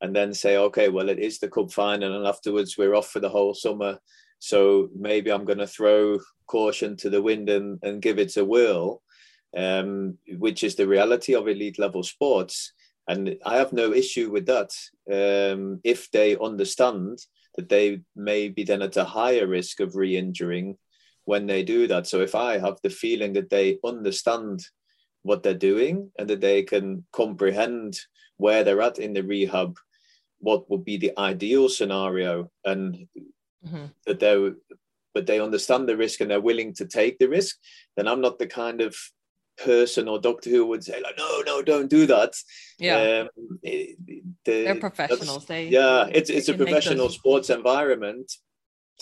[0.00, 3.20] and then say, okay, well, it is the cup final, and afterwards we're off for
[3.20, 3.98] the whole summer.
[4.38, 8.44] So maybe I'm going to throw caution to the wind and, and give it a
[8.44, 9.02] whirl,
[9.56, 12.72] um, which is the reality of elite level sports.
[13.08, 14.70] And I have no issue with that
[15.10, 17.18] um, if they understand
[17.56, 20.76] that they may be then at a higher risk of re injuring
[21.24, 22.06] when they do that.
[22.06, 24.60] So if I have the feeling that they understand
[25.22, 27.98] what they're doing and that they can comprehend
[28.36, 29.76] where they're at in the rehab
[30.38, 33.06] what would be the ideal scenario and
[33.66, 33.86] mm-hmm.
[34.06, 34.50] that they
[35.14, 37.56] but they understand the risk and they're willing to take the risk
[37.96, 38.96] then i'm not the kind of
[39.56, 42.34] person or doctor who would say like no no don't do that.
[42.78, 43.26] Yeah.
[43.26, 43.96] Um, the,
[44.44, 45.46] they're professionals.
[45.46, 47.14] They yeah it's it's a professional those...
[47.14, 48.32] sports environment.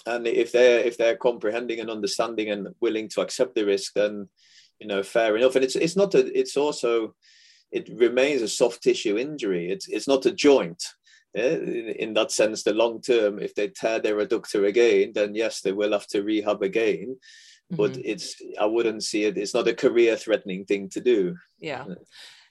[0.06, 4.28] And if they're if they're comprehending and understanding and willing to accept the risk then
[4.78, 5.54] you know fair enough.
[5.54, 7.14] And it's it's not a it's also
[7.72, 10.82] it remains a soft tissue injury it's it's not a joint
[11.34, 15.60] in, in that sense, the long term, if they tear their adductor again, then yes,
[15.60, 17.16] they will have to rehab again.
[17.70, 18.02] But mm-hmm.
[18.04, 19.38] it's I wouldn't see it.
[19.38, 21.36] It's not a career threatening thing to do.
[21.58, 21.86] Yeah,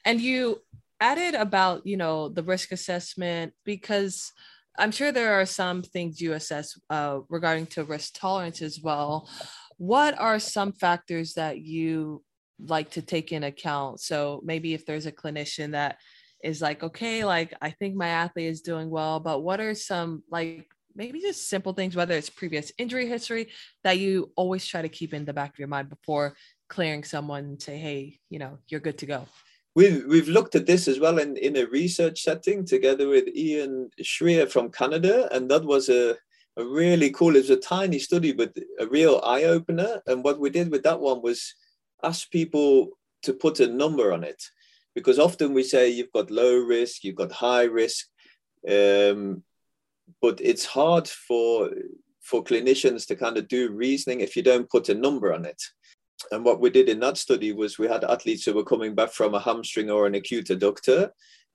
[0.04, 0.62] and you
[1.00, 4.32] added about you know the risk assessment because
[4.80, 9.30] I'm sure there are some things you assess uh, regarding to risk tolerance as well.
[9.78, 12.24] What are some factors that you
[12.66, 14.00] like to take in account?
[14.00, 15.98] So maybe if there's a clinician that
[16.44, 20.24] is like, okay, like I think my athlete is doing well, but what are some
[20.30, 23.50] like maybe just simple things, whether it's previous injury history
[23.84, 26.36] that you always try to keep in the back of your mind before
[26.70, 29.28] clearing someone and say, hey, you know, you're good to go?
[29.76, 33.90] We've, we've looked at this as well in, in a research setting together with Ian
[34.02, 35.34] Shrier from Canada.
[35.34, 36.18] And that was a,
[36.58, 40.02] a really cool, it was a tiny study, but a real eye opener.
[40.08, 41.56] And what we did with that one was
[42.04, 42.90] ask people
[43.24, 44.42] to put a number on it
[44.96, 48.08] because often we say you've got low risk, you've got high risk,
[48.70, 49.44] um,
[50.22, 51.72] but it's hard for
[52.22, 55.62] for clinicians to kind of do reasoning if you don't put a number on it.
[56.32, 59.12] And what we did in that study was we had athletes who were coming back
[59.12, 61.10] from a hamstring or an acute adductor,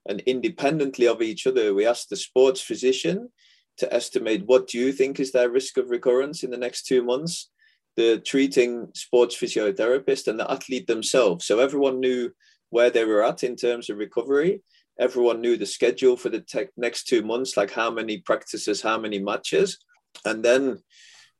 [0.07, 3.29] and independently of each other, we asked the sports physician
[3.77, 7.03] to estimate what do you think is their risk of recurrence in the next two
[7.03, 7.49] months,
[7.97, 11.45] the treating sports physiotherapist and the athlete themselves.
[11.45, 12.31] So everyone knew
[12.69, 14.61] where they were at in terms of recovery.
[14.99, 18.99] Everyone knew the schedule for the te- next two months, like how many practices, how
[18.99, 19.79] many matches.
[20.25, 20.77] And then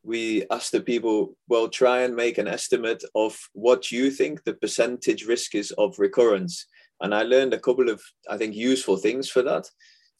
[0.03, 4.53] we asked the people, well, try and make an estimate of what you think the
[4.53, 6.65] percentage risk is of recurrence.
[7.01, 9.69] And I learned a couple of, I think, useful things for that.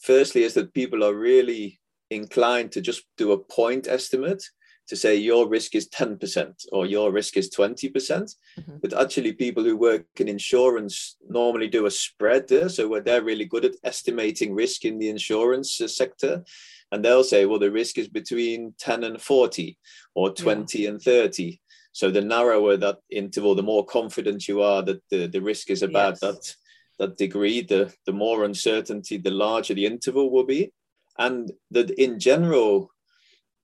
[0.02, 1.80] Firstly, is that people are really
[2.12, 4.44] inclined to just do a point estimate
[4.88, 7.94] to say your risk is 10% or your risk is 20%.
[7.94, 12.70] percent mm hmm But actually, people who work in insurance normally do a spread there.
[12.70, 16.44] So they're really good at estimating risk in the insurance uh, sector.
[16.92, 19.78] And they'll say, well, the risk is between 10 and 40
[20.16, 20.90] or 20 yeah.
[20.90, 21.60] and 30.
[21.92, 25.84] So the narrower that interval, the more confident you are that the, the risk is
[25.84, 26.20] about yes.
[26.22, 26.56] that,
[27.00, 30.72] that degree, the, the more uncertainty, the larger the interval will be.
[31.18, 32.92] And that in general,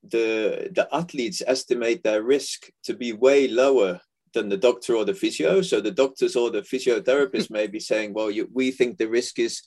[0.09, 4.01] the the athletes estimate their risk to be way lower
[4.33, 5.61] than the doctor or the physio.
[5.61, 9.39] So the doctors or the physiotherapists may be saying, well, you, we think the risk
[9.39, 9.61] is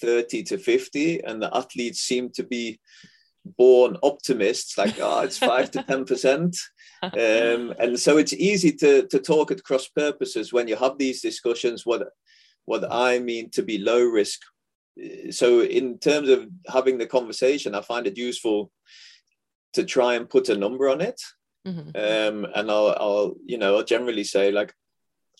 [0.00, 2.80] 30 to 50, and the athletes seem to be
[3.44, 6.56] born optimists, like, oh, it's five to 10%.
[7.02, 11.20] Um, and so it's easy to, to talk at cross purposes when you have these
[11.20, 12.08] discussions, what,
[12.64, 14.40] what I mean to be low risk.
[15.30, 18.70] So in terms of having the conversation, I find it useful
[19.74, 21.20] to try and put a number on it.
[21.66, 21.88] Mm-hmm.
[21.96, 24.72] Um, and I'll, I'll, you know, I'll generally say like,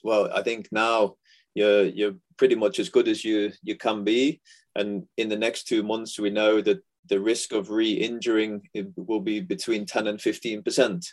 [0.03, 1.17] well, I think now
[1.55, 4.41] you're you're pretty much as good as you you can be,
[4.75, 8.63] and in the next two months we know that the risk of re-injuring
[8.97, 11.07] will be between 10 and 15 percent.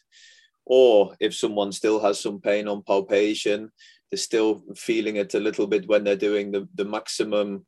[0.65, 3.71] Or if someone still has some pain on palpation,
[4.09, 7.65] they're still feeling it a little bit when they're doing the, the maximum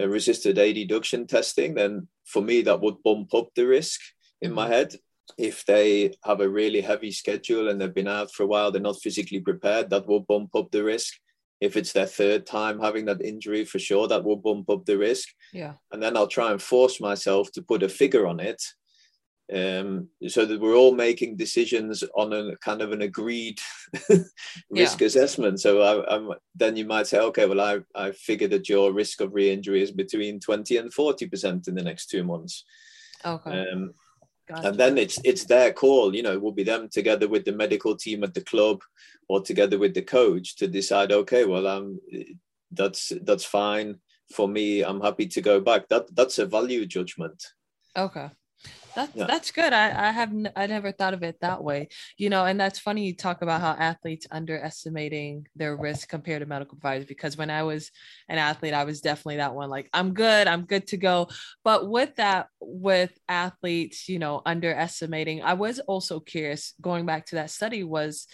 [0.00, 4.00] uh, resisted adduction testing, then for me, that would bump up the risk
[4.40, 4.94] in my head.
[5.38, 8.80] If they have a really heavy schedule and they've been out for a while, they're
[8.80, 11.14] not physically prepared, that will bump up the risk.
[11.60, 14.98] If it's their third time having that injury, for sure, that will bump up the
[14.98, 15.28] risk.
[15.52, 15.74] Yeah.
[15.92, 18.62] And then I'll try and force myself to put a figure on it
[19.52, 23.60] um, so that we're all making decisions on a kind of an agreed
[24.70, 25.06] risk yeah.
[25.06, 25.60] assessment.
[25.60, 29.34] So I, then you might say, okay, well, I, I figure that your risk of
[29.34, 32.64] re-injury is between 20 and 40% in the next two months.
[33.24, 33.66] Okay.
[33.70, 33.92] Um,
[34.48, 34.68] gotcha.
[34.68, 37.52] And then it's it's their call, you know, it will be them together with the
[37.52, 38.82] medical team at the club
[39.28, 41.98] or together with the coach to decide, okay, well, um,
[42.70, 43.96] that's that's fine
[44.32, 44.82] for me.
[44.82, 45.88] I'm happy to go back.
[45.88, 47.42] That that's a value judgment.
[47.96, 48.30] Okay.
[48.94, 49.26] That's yeah.
[49.26, 49.72] that's good.
[49.72, 51.88] I I have I never thought of it that way.
[52.16, 56.46] You know, and that's funny you talk about how athletes underestimating their risk compared to
[56.46, 57.90] medical providers because when I was
[58.28, 61.28] an athlete, I was definitely that one like I'm good, I'm good to go.
[61.64, 67.36] But with that with athletes, you know, underestimating, I was also curious going back to
[67.36, 68.26] that study was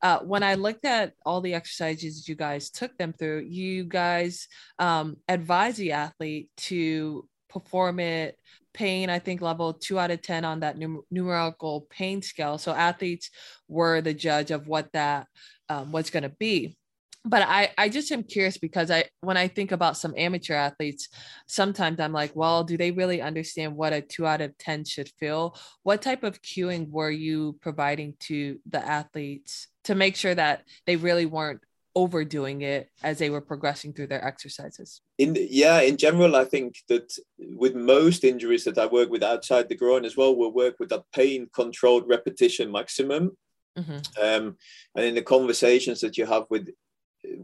[0.00, 4.46] uh, when I looked at all the exercises you guys took them through, you guys
[4.78, 8.38] um, advise the athlete to perform it
[8.78, 12.58] pain, I think level two out of 10 on that num- numerical pain scale.
[12.58, 13.30] So athletes
[13.66, 15.26] were the judge of what that
[15.68, 16.78] um, was going to be.
[17.24, 21.08] But I, I just am curious because I, when I think about some amateur athletes,
[21.48, 25.10] sometimes I'm like, well, do they really understand what a two out of 10 should
[25.18, 25.58] feel?
[25.82, 30.94] What type of cueing were you providing to the athletes to make sure that they
[30.94, 31.60] really weren't
[31.98, 35.00] overdoing it as they were progressing through their exercises?
[35.18, 39.68] In yeah, in general, I think that with most injuries that I work with outside
[39.68, 43.36] the groin as well, we'll work with that pain controlled repetition maximum.
[43.76, 43.98] Mm-hmm.
[44.24, 44.56] Um,
[44.94, 46.68] and in the conversations that you have with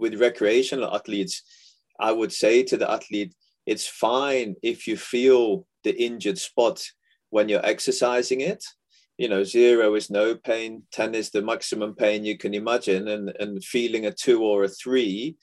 [0.02, 1.42] with recreational athletes,
[1.98, 3.34] I would say to the athlete,
[3.66, 6.78] it's fine if you feel the injured spot
[7.30, 8.62] when you're exercising it
[9.16, 13.08] you know zero is no pain 10 is the maximum pain you can imagine.
[13.08, 15.36] And and feeling a two or a three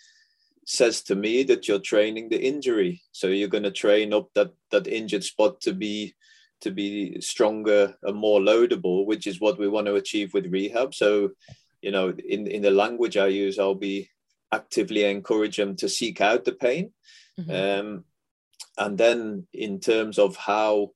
[0.66, 3.02] says to me that you're training the injury.
[3.12, 6.16] So you're going to train up that that injured spot to be
[6.62, 10.94] to be stronger and more loadable which is what we want to achieve with rehab.
[10.94, 11.32] So
[11.82, 14.08] you know in in the language i use i'll be
[14.52, 16.92] actively encourage them to seek out the pain.
[17.40, 17.80] Mm-hmm.
[17.90, 18.04] um,
[18.78, 20.92] and then in terms of how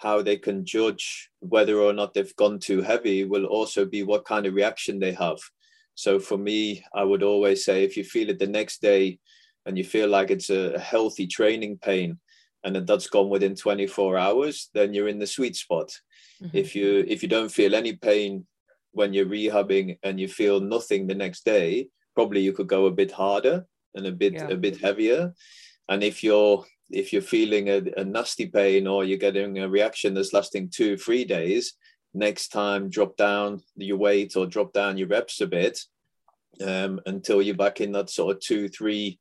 [0.00, 4.24] how they can judge whether or not they've gone too heavy will also be what
[4.24, 5.38] kind of reaction they have.
[5.94, 9.18] So for me, I would always say if you feel it the next day
[9.66, 12.18] and you feel like it's a healthy training pain
[12.64, 15.92] and that that's gone within 24 hours, then you're in the sweet spot.
[16.42, 16.56] Mm-hmm.
[16.56, 18.46] If you if you don't feel any pain
[18.92, 22.90] when you're rehabbing and you feel nothing the next day, probably you could go a
[22.90, 24.48] bit harder and a bit yeah.
[24.48, 25.34] a bit heavier.
[25.90, 30.14] And if you're if you're feeling a, a nasty pain or you're getting a reaction
[30.14, 31.74] that's lasting two, three days,
[32.14, 35.78] next time drop down your weight or drop down your reps a bit
[36.64, 39.18] um, until you're back in that sort of two, three,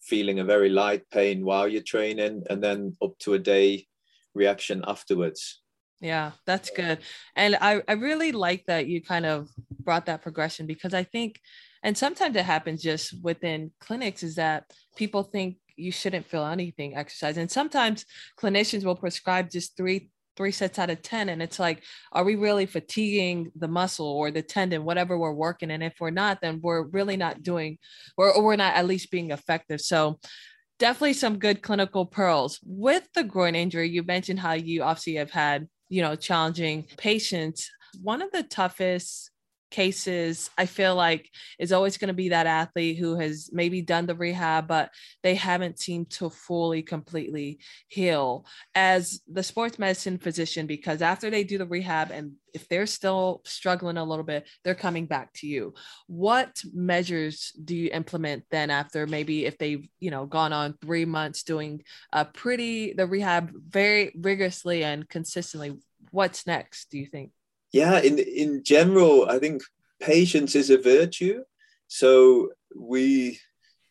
[0.00, 3.86] feeling a very light pain while you're training, and then up to a day
[4.34, 5.60] reaction afterwards.
[6.00, 6.98] Yeah, that's good.
[7.36, 9.48] And I, I really like that you kind of
[9.78, 11.40] brought that progression because I think,
[11.84, 14.64] and sometimes it happens just within clinics, is that
[14.96, 17.36] people think you shouldn't feel anything exercise.
[17.36, 18.04] And sometimes
[18.40, 22.36] clinicians will prescribe just three three sets out of 10 and it's like are we
[22.36, 26.58] really fatiguing the muscle or the tendon whatever we're working and if we're not then
[26.62, 27.76] we're really not doing
[28.16, 29.80] or we're not at least being effective.
[29.80, 30.18] So
[30.78, 32.58] definitely some good clinical pearls.
[32.64, 37.70] With the groin injury you mentioned how you obviously have had you know challenging patients.
[38.00, 39.31] One of the toughest
[39.72, 44.06] cases i feel like is always going to be that athlete who has maybe done
[44.06, 44.90] the rehab but
[45.22, 47.58] they haven't seemed to fully completely
[47.88, 52.86] heal as the sports medicine physician because after they do the rehab and if they're
[52.86, 55.74] still struggling a little bit they're coming back to you.
[56.06, 61.04] What measures do you implement then after maybe if they've you know gone on three
[61.04, 65.78] months doing a pretty the rehab very rigorously and consistently
[66.10, 67.32] what's next do you think
[67.72, 69.62] yeah in in general i think
[70.02, 71.44] patience is a virtue.
[71.86, 73.38] So we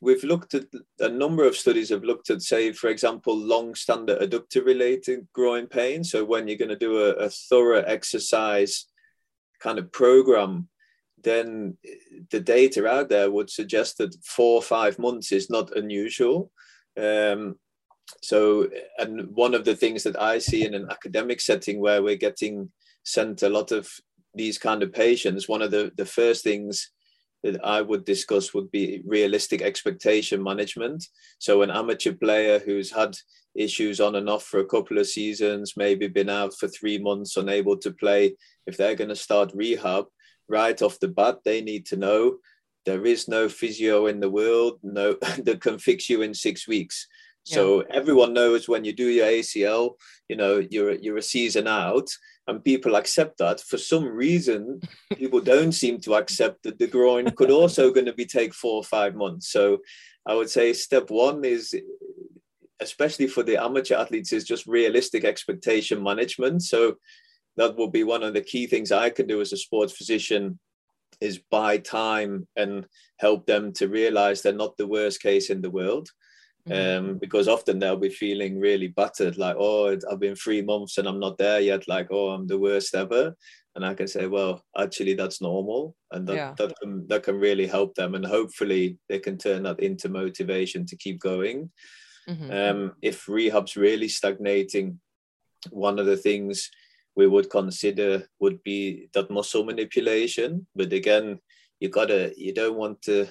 [0.02, 0.66] we've looked at
[1.00, 5.68] a number of studies have looked at say for example long standard adductor related groin
[5.68, 6.04] pain.
[6.04, 8.86] So when you're going to do a, a, thorough exercise
[9.60, 10.68] kind of program
[11.24, 11.78] then
[12.32, 16.52] the data out there would suggest that four or five months is not unusual.
[17.00, 17.58] Um,
[18.24, 18.68] so
[18.98, 22.70] and one of the things that i see in an academic setting where we're getting
[23.04, 23.90] sent a lot of
[24.34, 26.92] these kind of patients, one of the, the first things
[27.44, 31.06] that I would discuss would be realistic expectation management.
[31.40, 33.16] So, an amateur player who's had
[33.56, 37.38] issues on and off for a couple of seasons, maybe been out for three months,
[37.38, 38.36] unable to play,
[38.68, 40.06] if they're going to start rehab
[40.48, 42.38] right off the bat, they need to know
[42.86, 47.08] there is no physio in the world no that can fix you in six weeks.
[47.44, 47.88] So yeah.
[47.96, 49.96] everyone knows when you do your ACL,
[50.30, 52.08] you know, you're you're a season out,
[52.48, 53.62] and people accept that.
[53.62, 54.82] For some reason,
[55.16, 58.78] people don't seem to accept that the groin could also going to be take four
[58.78, 59.52] or five months.
[59.52, 59.80] So
[60.26, 61.76] I would say step one is
[62.82, 66.64] especially for the amateur athletes is just realistic expectation management.
[66.64, 66.96] So
[67.58, 70.60] that will be one of the key things I can do as a sports physician
[71.20, 72.86] is buy time and
[73.20, 76.10] help them to realize they're not the worst case in the world.
[76.70, 77.08] Mm-hmm.
[77.08, 81.08] Um, because often they'll be feeling really battered, like, oh, I've been three months and
[81.08, 83.36] I'm not there yet, like, oh, I'm the worst ever.
[83.76, 86.54] And I can say, well, actually, that's normal, and that yeah.
[86.58, 90.86] that can that can really help them, and hopefully they can turn that into motivation
[90.88, 91.72] to keep going.
[92.28, 92.52] Mm-hmm.
[92.52, 95.00] Um, if rehab's really stagnating,
[95.70, 96.70] one of the things
[97.16, 100.68] we would consider would be that muscle manipulation.
[100.76, 101.40] But again,
[101.80, 103.28] you gotta you don't want to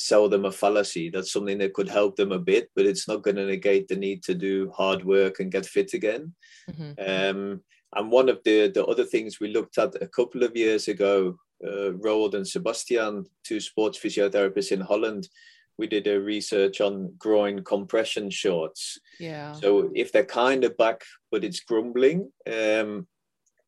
[0.00, 1.10] sell them a fallacy.
[1.10, 3.96] That's something that could help them a bit, but it's not going to negate the
[3.96, 6.32] need to do hard work and get fit again.
[6.70, 6.92] Mm-hmm.
[6.98, 7.60] Um,
[7.94, 11.36] and one of the the other things we looked at a couple of years ago,
[11.62, 15.28] uh, Roald and Sebastian, two sports physiotherapists in Holland,
[15.76, 18.98] we did a research on groin compression shorts.
[19.18, 19.52] Yeah.
[19.52, 23.06] So if they're kind of back, but it's grumbling, um,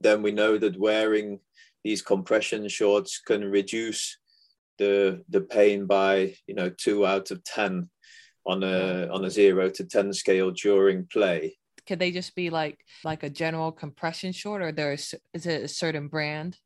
[0.00, 1.40] then we know that wearing
[1.84, 4.16] these compression shorts can reduce
[4.78, 7.88] the the pain by you know two out of ten
[8.44, 11.56] on a on a zero to ten scale during play.
[11.86, 15.62] Could they just be like like a general compression short, or there is is it
[15.62, 16.58] a certain brand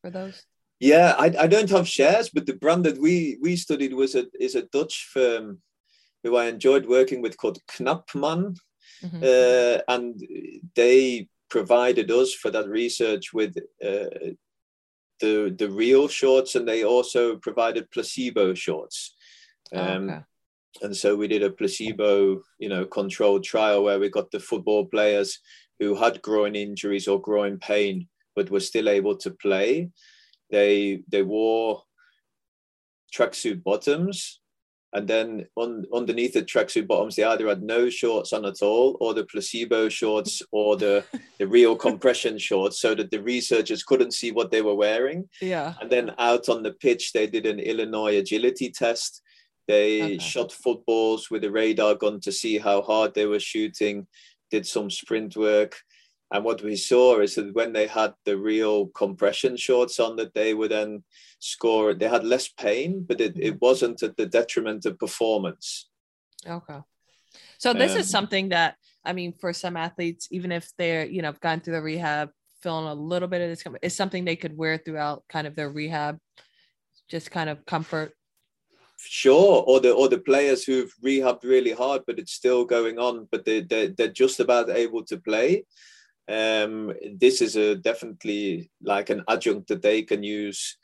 [0.00, 0.42] for those?
[0.80, 4.26] Yeah, I, I don't have shares, but the brand that we we studied was a
[4.38, 5.60] is a Dutch firm
[6.22, 8.56] who I enjoyed working with called Knapman,
[9.02, 9.22] mm-hmm.
[9.22, 10.20] uh, and
[10.74, 14.32] they provided us for that research with uh,
[15.20, 19.14] the the real shorts, and they also provided placebo shorts.
[19.74, 20.20] Um, okay.
[20.82, 24.86] And so we did a placebo, you know, controlled trial where we got the football
[24.86, 25.38] players
[25.78, 29.90] who had groin injuries or groin pain, but were still able to play
[30.50, 31.82] they they wore
[33.14, 34.40] tracksuit bottoms
[34.94, 38.96] and then on underneath the tracksuit bottoms they either had no shorts on at all
[39.00, 41.04] or the placebo shorts or the
[41.38, 45.28] the real compression shorts so that the researchers couldn't see what they were wearing.
[45.42, 45.74] Yeah.
[45.80, 49.20] And then out on the pitch they did an illinois agility test.
[49.66, 50.18] They okay.
[50.18, 54.06] shot footballs with a radar gun to see how hard they were shooting
[54.50, 55.74] did some sprint work
[56.34, 60.34] and what we saw is that when they had the real compression shorts on, that
[60.34, 61.04] they would then
[61.38, 61.94] score.
[61.94, 65.88] They had less pain, but it, it wasn't at the detriment of performance.
[66.44, 66.80] Okay.
[67.58, 68.74] So this um, is something that
[69.04, 72.30] I mean, for some athletes, even if they're you know gone through the rehab,
[72.62, 75.70] feeling a little bit of this, it's something they could wear throughout kind of their
[75.70, 76.18] rehab,
[77.08, 78.12] just kind of comfort
[78.96, 83.28] sure or the or the players who've rehabbed really hard but it's still going on
[83.30, 85.64] but they, they, they're just about able to play
[86.28, 90.76] um, this is a definitely like an adjunct that they can use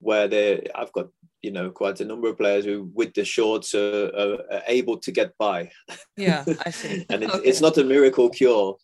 [0.00, 1.08] where they I've got
[1.42, 4.98] you know quite a number of players who with the shorts are, are, are able
[4.98, 5.70] to get by.
[6.16, 7.06] Yeah I see.
[7.10, 7.48] And it's, okay.
[7.48, 8.76] it's not a miracle cure.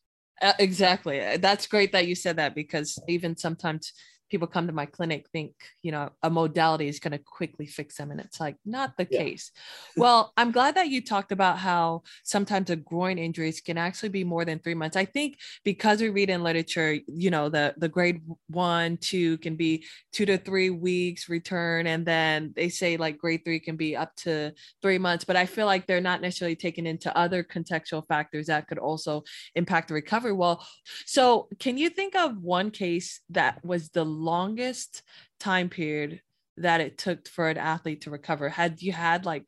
[0.43, 1.37] Uh, exactly.
[1.39, 3.93] That's great that you said that because even sometimes
[4.35, 7.99] people come to my clinic think you know a modality is going to quickly fix
[7.99, 9.20] them and it's like not the yeah.
[9.20, 9.53] case.
[9.97, 14.24] Well i'm glad that you talked about how sometimes a groin injuries can actually be
[14.24, 14.97] more than three months.
[14.97, 19.55] I think because we read in literature you know the the grade one two can
[19.55, 23.95] be two to three weeks return and then they say like grade three can be
[23.95, 28.05] up to three months but i feel like they're not necessarily taken into other contextual
[28.09, 29.22] factors that could also
[29.55, 30.32] impact the recovery.
[30.32, 30.66] Well
[31.07, 35.03] so can you think of one case that was the longest
[35.41, 36.20] time period
[36.57, 38.49] that it took for an athlete to recover?
[38.49, 39.47] Had you had like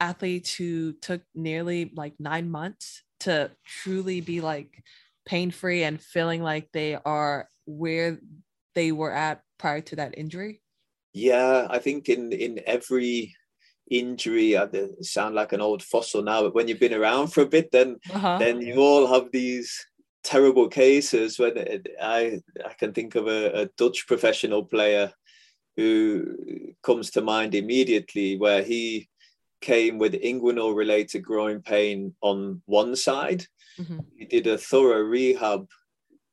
[0.00, 4.82] athletes who took nearly like nine months to truly be like
[5.26, 8.18] pain free and feeling like they are where
[8.74, 10.62] they were at prior to that injury?
[11.12, 13.34] Yeah, I think in in every
[13.90, 14.68] injury, I
[15.00, 17.96] sound like an old fossil now, but when you've been around for a bit, then
[18.12, 18.38] uh-huh.
[18.38, 19.84] then you all have these
[20.28, 25.10] terrible cases when it, I I can think of a, a, Dutch professional player
[25.78, 26.36] who
[26.82, 29.08] comes to mind immediately where he
[29.62, 33.46] came with inguinal related groin pain on one side.
[33.80, 34.00] Mm-hmm.
[34.18, 35.66] He did a thorough rehab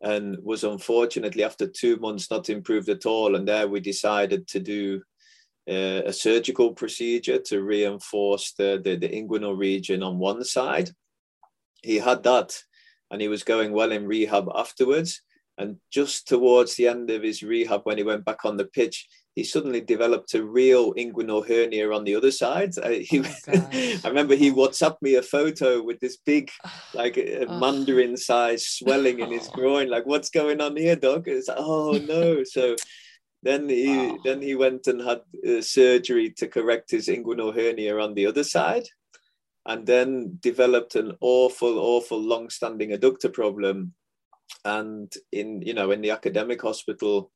[0.02, 3.36] and was unfortunately after two months not improved at all.
[3.36, 5.02] And there we decided to do
[5.70, 10.90] uh, a surgical procedure to reinforce the, the, the inguinal region on one side.
[11.82, 12.60] He had that
[13.12, 15.22] and he was going well in rehab afterwards.
[15.58, 19.08] And just towards the end of his rehab, when he went back on the pitch,
[19.36, 22.72] he suddenly developed a real inguinal hernia on the other side.
[22.78, 23.70] Uh, he, oh
[24.04, 26.52] I remember he WhatsApped me a photo with this big,
[26.94, 27.60] like a oh.
[27.60, 29.90] mandarin size swelling in his groin.
[29.90, 31.28] Like, what's going on here, doc?
[31.28, 32.44] It's like, oh no.
[32.46, 32.78] So
[33.44, 34.18] then he wow.
[34.24, 38.44] then he went and had uh, surgery to correct his inguinal hernia on the other
[38.44, 38.88] side,
[39.66, 43.94] and then developed an awful, awful, long-standing adductor problem.
[44.64, 47.32] And in you know in the academic hospital,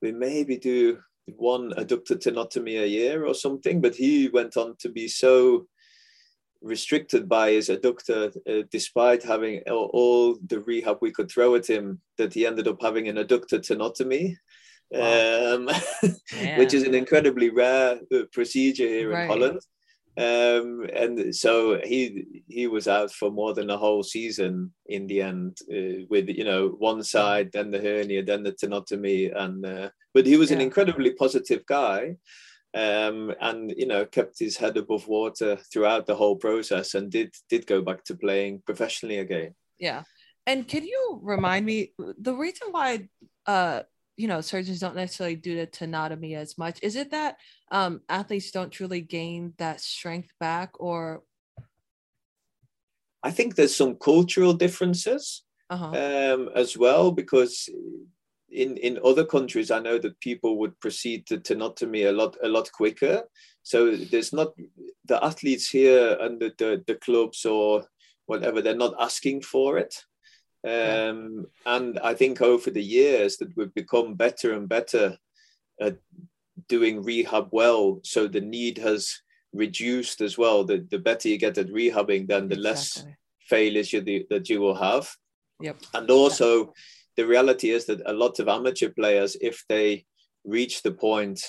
[0.00, 4.88] we maybe do one adductor tenotomy a year or something, but he went on to
[4.88, 5.66] be so
[6.62, 11.66] restricted by his adductor, uh, despite having all, all, the rehab we could throw at
[11.66, 14.36] him, that he ended up having an adductor tenotomy,
[14.90, 15.54] wow.
[15.54, 15.70] um,
[16.58, 19.22] which is an incredibly rare uh, procedure here right.
[19.22, 19.60] in Holland.
[20.18, 25.20] Um, and so he he was out for more than a whole season in the
[25.20, 29.90] end, uh, with you know one side, then the hernia, then the tenotomy, and uh,
[30.14, 30.56] but he was yeah.
[30.56, 32.16] an incredibly positive guy.
[32.74, 37.34] Um, and you know kept his head above water throughout the whole process and did
[37.48, 40.02] did go back to playing professionally again yeah
[40.46, 43.08] and can you remind me the reason why
[43.46, 43.80] uh
[44.16, 46.78] you know surgeons don't necessarily do the tenotomy as much.
[46.82, 47.36] Is it that
[47.70, 51.22] um, athletes don't truly gain that strength back or?
[53.22, 55.86] I think there's some cultural differences uh-huh.
[55.86, 57.68] um, as well because
[58.48, 62.48] in in other countries i know that people would proceed to tenotomy a lot a
[62.48, 63.22] lot quicker.
[63.62, 64.54] So there's not
[65.04, 67.84] the athletes here and the, the, the clubs or
[68.26, 69.92] whatever they're not asking for it
[70.66, 75.16] um, and I think over the years that we've become better and better
[75.80, 75.98] at
[76.68, 78.00] doing rehab well.
[78.02, 79.14] So the need has
[79.52, 80.64] reduced as well.
[80.64, 82.62] The, the better you get at rehabbing, then the exactly.
[82.62, 83.04] less
[83.40, 85.08] failures you, that you will have.
[85.60, 85.76] Yep.
[85.94, 86.70] And also, yeah.
[87.16, 90.04] the reality is that a lot of amateur players, if they
[90.44, 91.40] reach the point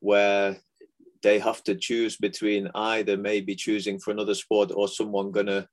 [0.00, 0.58] where
[1.22, 5.66] they have to choose between either maybe choosing for another sport or someone going to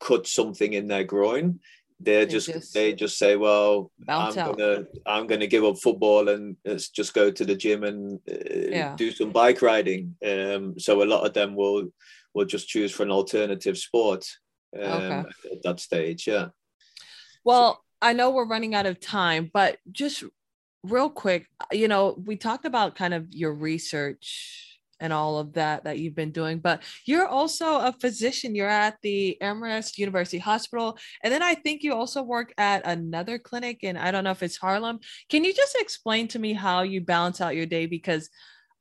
[0.00, 1.60] cut something in their groin,
[2.04, 4.56] they're just, just, they just say well i'm out.
[4.56, 6.56] gonna i'm gonna give up football and
[6.94, 8.96] just go to the gym and uh, yeah.
[8.96, 11.88] do some bike riding um, so a lot of them will
[12.34, 14.26] will just choose for an alternative sport
[14.76, 15.24] um, okay.
[15.52, 16.48] at that stage yeah
[17.44, 20.24] well so, i know we're running out of time but just
[20.82, 24.71] real quick you know we talked about kind of your research
[25.02, 26.60] and all of that that you've been doing.
[26.60, 28.54] But you're also a physician.
[28.54, 30.96] You're at the Erasmus University Hospital.
[31.22, 34.42] And then I think you also work at another clinic and I don't know if
[34.42, 35.00] it's Haarlem.
[35.28, 37.86] Can you just explain to me how you balance out your day?
[37.86, 38.30] Because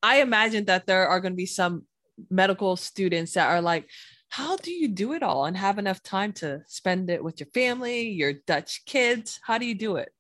[0.04, 1.86] I imagine that there are going to be some
[2.30, 3.90] medical students that are like,
[4.30, 7.50] how do you do it all and have enough time to spend it with your
[7.54, 9.40] family, your Dutch kids?
[9.44, 10.14] How do you do it?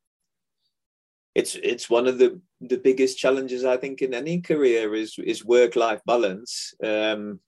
[1.33, 5.45] It's it's one of the the biggest challenges I think in any career is is
[5.45, 6.73] work life balance.
[6.83, 7.39] Um,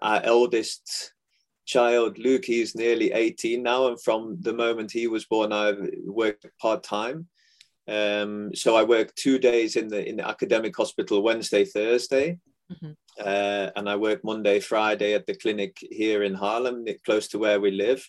[0.00, 1.12] our eldest
[1.66, 6.46] child, Luke, he's nearly 18 now, and from the moment he was born, I worked
[6.58, 7.28] part time.
[7.86, 12.38] Um, so I work two days in the in the academic hospital, Wednesday, Thursday,
[12.72, 12.92] mm-hmm.
[13.18, 17.60] uh, and I work Monday, Friday at the clinic here in Haarlem, close to where
[17.60, 18.08] we live.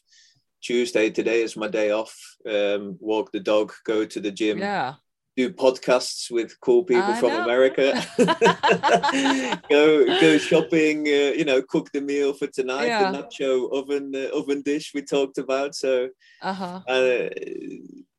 [0.62, 2.16] Tuesday today is my day off.
[2.48, 4.60] Um, walk the dog, go to the gym.
[4.60, 4.96] Yeah.
[5.38, 7.44] Do podcasts with cool people I from know.
[7.44, 8.06] America.
[9.70, 11.08] go go shopping.
[11.08, 12.88] Uh, you know, cook the meal for tonight.
[12.88, 13.12] Yeah.
[13.12, 15.74] The nacho oven uh, oven dish we talked about.
[15.74, 16.10] So,
[16.42, 16.82] uh-huh.
[16.86, 17.30] uh,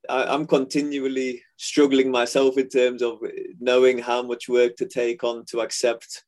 [0.09, 3.19] I, am continually struggling myself in terms of
[3.61, 6.25] knowing how much work to take on to accept,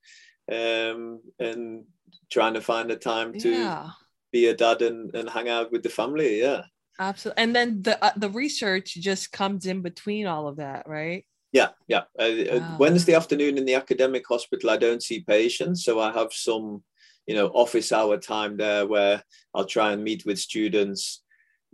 [0.53, 1.85] um, and
[2.31, 3.49] trying to find the time to.
[3.49, 3.89] Yeah
[4.35, 6.41] be a dad and, and hang out with the family.
[6.41, 6.63] Yeah.
[6.99, 7.43] Absolutely.
[7.43, 11.25] And then the uh, the research just comes in between all of that, right?
[11.53, 12.05] Yeah, yeah.
[12.19, 12.23] Uh,
[12.55, 12.77] uh, wow.
[12.79, 16.83] Wednesday afternoon in the academic hospital, I don't see patients, so I have some,
[17.29, 19.23] you know, office hour time there where
[19.55, 21.23] I'll try and meet with students,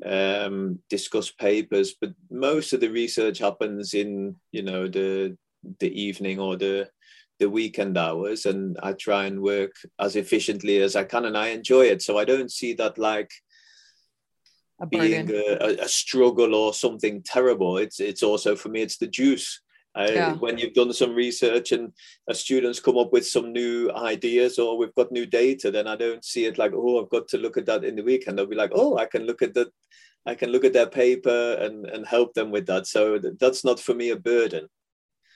[0.04, 1.94] um, discuss papers.
[2.00, 5.36] But most of the research happens in, you know, the
[5.80, 6.88] the evening or the
[7.41, 11.49] the weekend hours and I try and work as efficiently as I can and I
[11.49, 12.03] enjoy it.
[12.03, 13.32] So I don't see that like
[14.80, 17.78] a being a, a, struggle or something terrible.
[17.78, 19.61] It's it's also for me it's the juice.
[19.97, 20.34] I, yeah.
[20.34, 21.93] When you've done some research and
[22.30, 26.24] students come up with some new ideas or we've got new data, then I don't
[26.24, 28.38] see it like oh I've got to look at that in the weekend.
[28.38, 29.68] I'll be like oh I can look at that,
[30.26, 32.86] I can look at their paper and and help them with that.
[32.86, 34.68] So that's not for me a burden.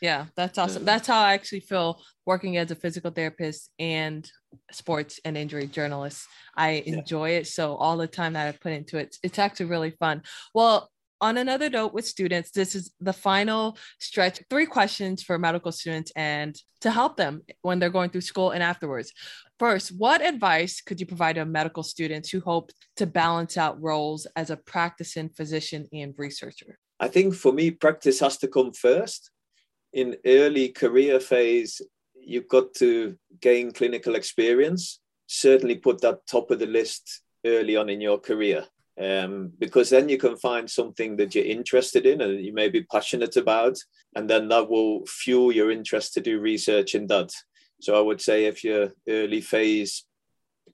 [0.05, 0.85] Yeah, that's awesome.
[0.85, 4.31] That's how I actually feel working as a physical therapist and
[4.71, 6.27] sports and injury journalist.
[6.55, 7.47] I enjoy it.
[7.47, 10.21] So all the time that I put into it, it's actually really fun.
[10.53, 10.91] Well,
[11.23, 16.13] on another note with students, this is the final stretch, three questions for medical students
[16.15, 19.11] and to help them when they're going through school and afterwards.
[19.59, 24.27] First, what advice could you provide to medical students who hope to balance out roles
[24.37, 26.77] as a practicing physician and researcher?
[27.01, 29.31] I think for me, practice has to come first.
[29.95, 31.81] In early career phase,
[32.15, 35.01] you've got to gain clinical experience.
[35.27, 38.67] Certainly put that top of the list early on in your career
[39.01, 42.83] um, because then you can find something that you're interested in and you may be
[42.83, 43.77] passionate about,
[44.15, 47.33] and then that will fuel your interest to do research in that.
[47.81, 50.05] So I would say if you're early phase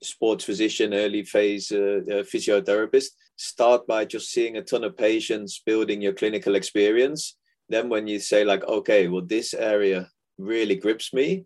[0.03, 5.61] sports physician, early phase uh, uh, physiotherapist, start by just seeing a ton of patients,
[5.65, 7.37] building your clinical experience.
[7.71, 11.45] Then when you say like, okay, well this area really grips me,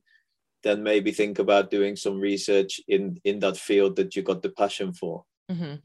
[0.63, 4.49] then maybe think about doing some research in in that field that you got the
[4.49, 5.23] passion for.
[5.51, 5.75] Mm-hmm.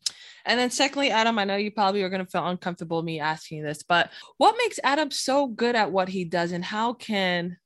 [0.46, 3.62] And then, secondly, Adam, I know you probably are going to feel uncomfortable me asking
[3.62, 7.58] this, but what makes Adam so good at what he does, and how can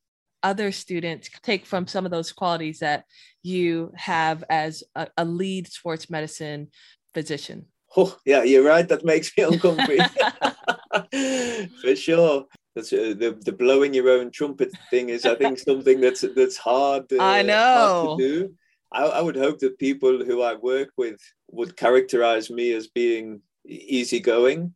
[0.43, 3.05] other students take from some of those qualities that
[3.43, 6.69] you have as a, a lead sports medicine
[7.15, 7.67] physician?
[7.97, 8.89] Oh, yeah, you're right.
[8.89, 10.05] That makes me uncomfortable.
[11.81, 12.47] For sure.
[12.75, 16.57] That's, uh, the the blowing your own trumpet thing is, I think, something that's that's
[16.57, 17.05] hard.
[17.13, 18.07] Uh, I know.
[18.07, 18.55] Hard to do.
[18.93, 21.21] I, I would hope that people who I work with
[21.51, 24.75] would characterize me as being easygoing,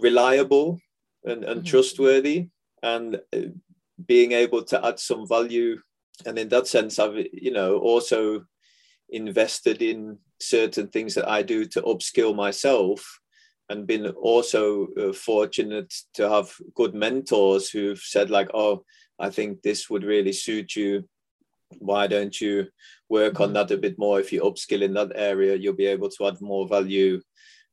[0.00, 0.80] reliable,
[1.24, 1.66] and, and mm-hmm.
[1.66, 2.48] trustworthy,
[2.82, 3.40] and uh,
[4.06, 5.80] being able to add some value.
[6.26, 8.44] And in that sense, I've you know also
[9.10, 13.20] invested in certain things that I do to upskill myself
[13.72, 18.84] and been also uh, fortunate to have good mentors who've said like oh
[19.18, 21.08] i think this would really suit you.
[21.78, 22.66] Why don't you
[23.08, 23.54] work on mm-hmm.
[23.54, 24.20] that a bit more?
[24.20, 27.22] If you upskill in that area you'll be able to add more value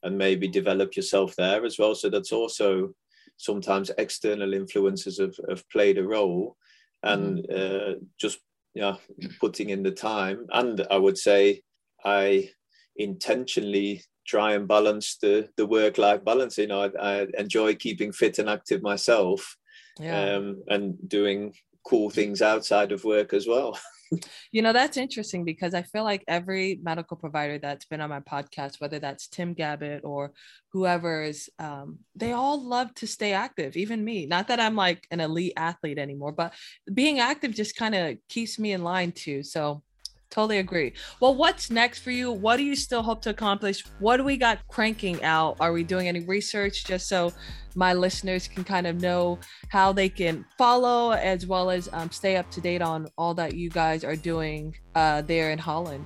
[0.04, 1.96] and maybe develop yourself there as well.
[1.96, 2.94] So that's also
[3.36, 6.56] sometimes external influences have, have played a role.
[7.04, 7.92] And mm-hmm.
[7.92, 8.40] uh, just
[8.74, 8.96] yeah
[9.42, 10.48] putting in the time.
[10.60, 11.62] And i would say
[12.06, 12.50] i
[12.96, 18.12] intentionally try and balance the the work life balance you know I, I, enjoy keeping
[18.12, 19.58] fit and active myself
[20.00, 20.36] yeah.
[20.36, 21.54] um, and doing
[21.84, 23.78] cool things outside of work as well.
[24.52, 28.20] you know, that's interesting because I feel like every medical provider that's been on my
[28.22, 30.34] podcast, whether that's Tim Gabbett or
[30.72, 34.26] whoever is, um, they all love to stay active, even me.
[34.26, 36.54] Not that I'm like an elite athlete anymore, but
[36.92, 39.44] being active just kind of keeps me in line too.
[39.44, 39.84] So
[40.32, 40.94] Totally agree.
[41.20, 42.32] Well, what's next for you?
[42.32, 43.84] What do you still hope to accomplish?
[43.98, 45.58] What do we got cranking out?
[45.60, 47.34] Are we doing any research just so
[47.76, 52.38] my listeners can kind of know how they can follow as well as um, stay
[52.38, 56.06] up to date on all that you guys are doing uh, there in Holland?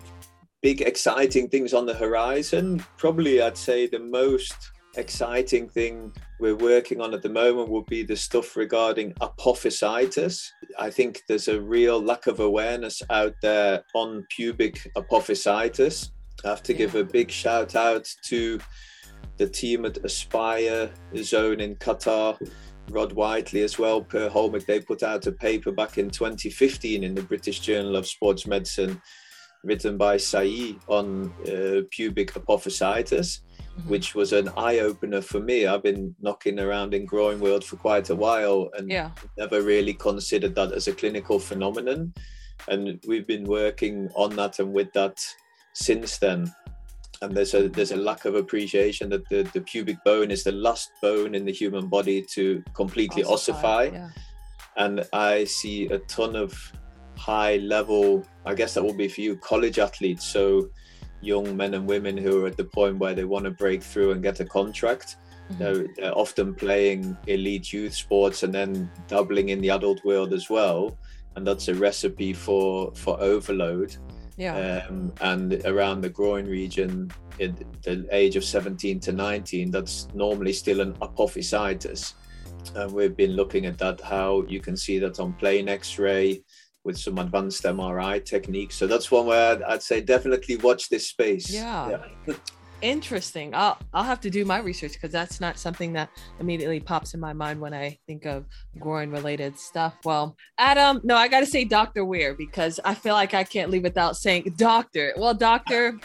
[0.61, 2.81] Big, exciting things on the horizon.
[2.95, 8.03] Probably, I'd say the most exciting thing we're working on at the moment will be
[8.03, 10.45] the stuff regarding apophysitis.
[10.77, 16.09] I think there's a real lack of awareness out there on pubic apophysitis.
[16.45, 16.79] I have to yeah.
[16.79, 18.59] give a big shout out to
[19.37, 22.37] the team at Aspire Zone in Qatar,
[22.89, 24.65] Rod Whiteley as well, Per Hölmich.
[24.65, 29.01] They put out a paper back in 2015 in the British Journal of Sports Medicine,
[29.63, 33.39] written by Sailly on uh, pubic apophysitis
[33.77, 33.89] mm-hmm.
[33.89, 35.65] which was an eye opener for me.
[35.65, 39.11] I've been knocking around in groin world for quite a while and yeah.
[39.37, 42.13] never really considered that as a clinical phenomenon.
[42.67, 45.19] And we've been working on that and with that
[45.73, 46.53] since then.
[47.21, 50.51] And there's a there's a lack of appreciation that the, the pubic bone is the
[50.51, 53.87] last bone in the human body to completely ossify.
[53.87, 53.93] ossify.
[53.93, 54.09] Yeah.
[54.75, 56.53] And I see a ton of
[57.17, 60.25] high level, I guess that will be for you, college athletes.
[60.25, 60.69] So
[61.21, 64.11] young men and women who are at the point where they want to break through
[64.11, 65.15] and get a contract.
[65.51, 65.63] Mm-hmm.
[65.63, 70.49] They're, they're, often playing elite youth sports and then doubling in the adult world as
[70.49, 70.97] well,
[71.35, 73.95] and that's a recipe for for overload.
[74.37, 74.85] Yeah.
[74.87, 80.53] Um, and around the groin region, at the age of 17 to 19, that's normally
[80.53, 82.13] still an apophysitis.
[82.75, 86.41] And we've been looking at that, how you can see that on plain X-ray,
[86.83, 88.75] with some advanced MRI techniques.
[88.75, 91.49] So that's one where I'd, I'd say definitely watch this space.
[91.49, 91.99] Yeah.
[92.27, 92.35] yeah.
[92.81, 93.55] Interesting.
[93.55, 96.09] I'll I'll have to do my research because that's not something that
[96.41, 98.45] immediately pops in my mind when I think of
[98.77, 99.95] groin related stuff.
[100.03, 102.03] Well, Adam, no, I gotta say Dr.
[102.03, 105.13] Weir because I feel like I can't leave without saying doctor.
[105.15, 105.97] Well, doctor,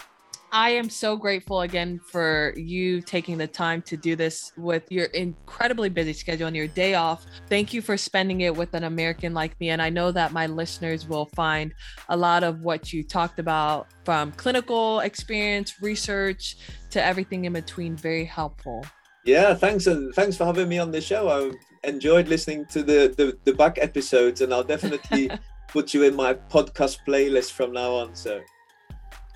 [0.51, 5.07] I am so grateful again for you taking the time to do this with your
[5.07, 7.27] incredibly busy schedule and your day off.
[7.49, 9.71] Thank you for spending it with an American like me.
[9.71, 11.75] And I know that my listeners will find
[12.09, 16.57] a lot of what you talked about from clinical experience, research
[16.91, 18.87] to everything in between very helpful.
[19.27, 21.29] Yeah, thanks and thanks for having me on the show.
[21.29, 25.31] I enjoyed listening to the the, the back episodes and I'll definitely
[25.69, 28.15] put you in my podcast playlist from now on.
[28.15, 28.41] So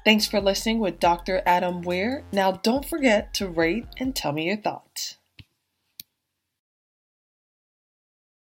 [0.05, 1.43] Thanks for listening with Dr.
[1.47, 2.25] Adam Weir.
[2.33, 5.17] Now, don't forget to rate and tell me your thoughts.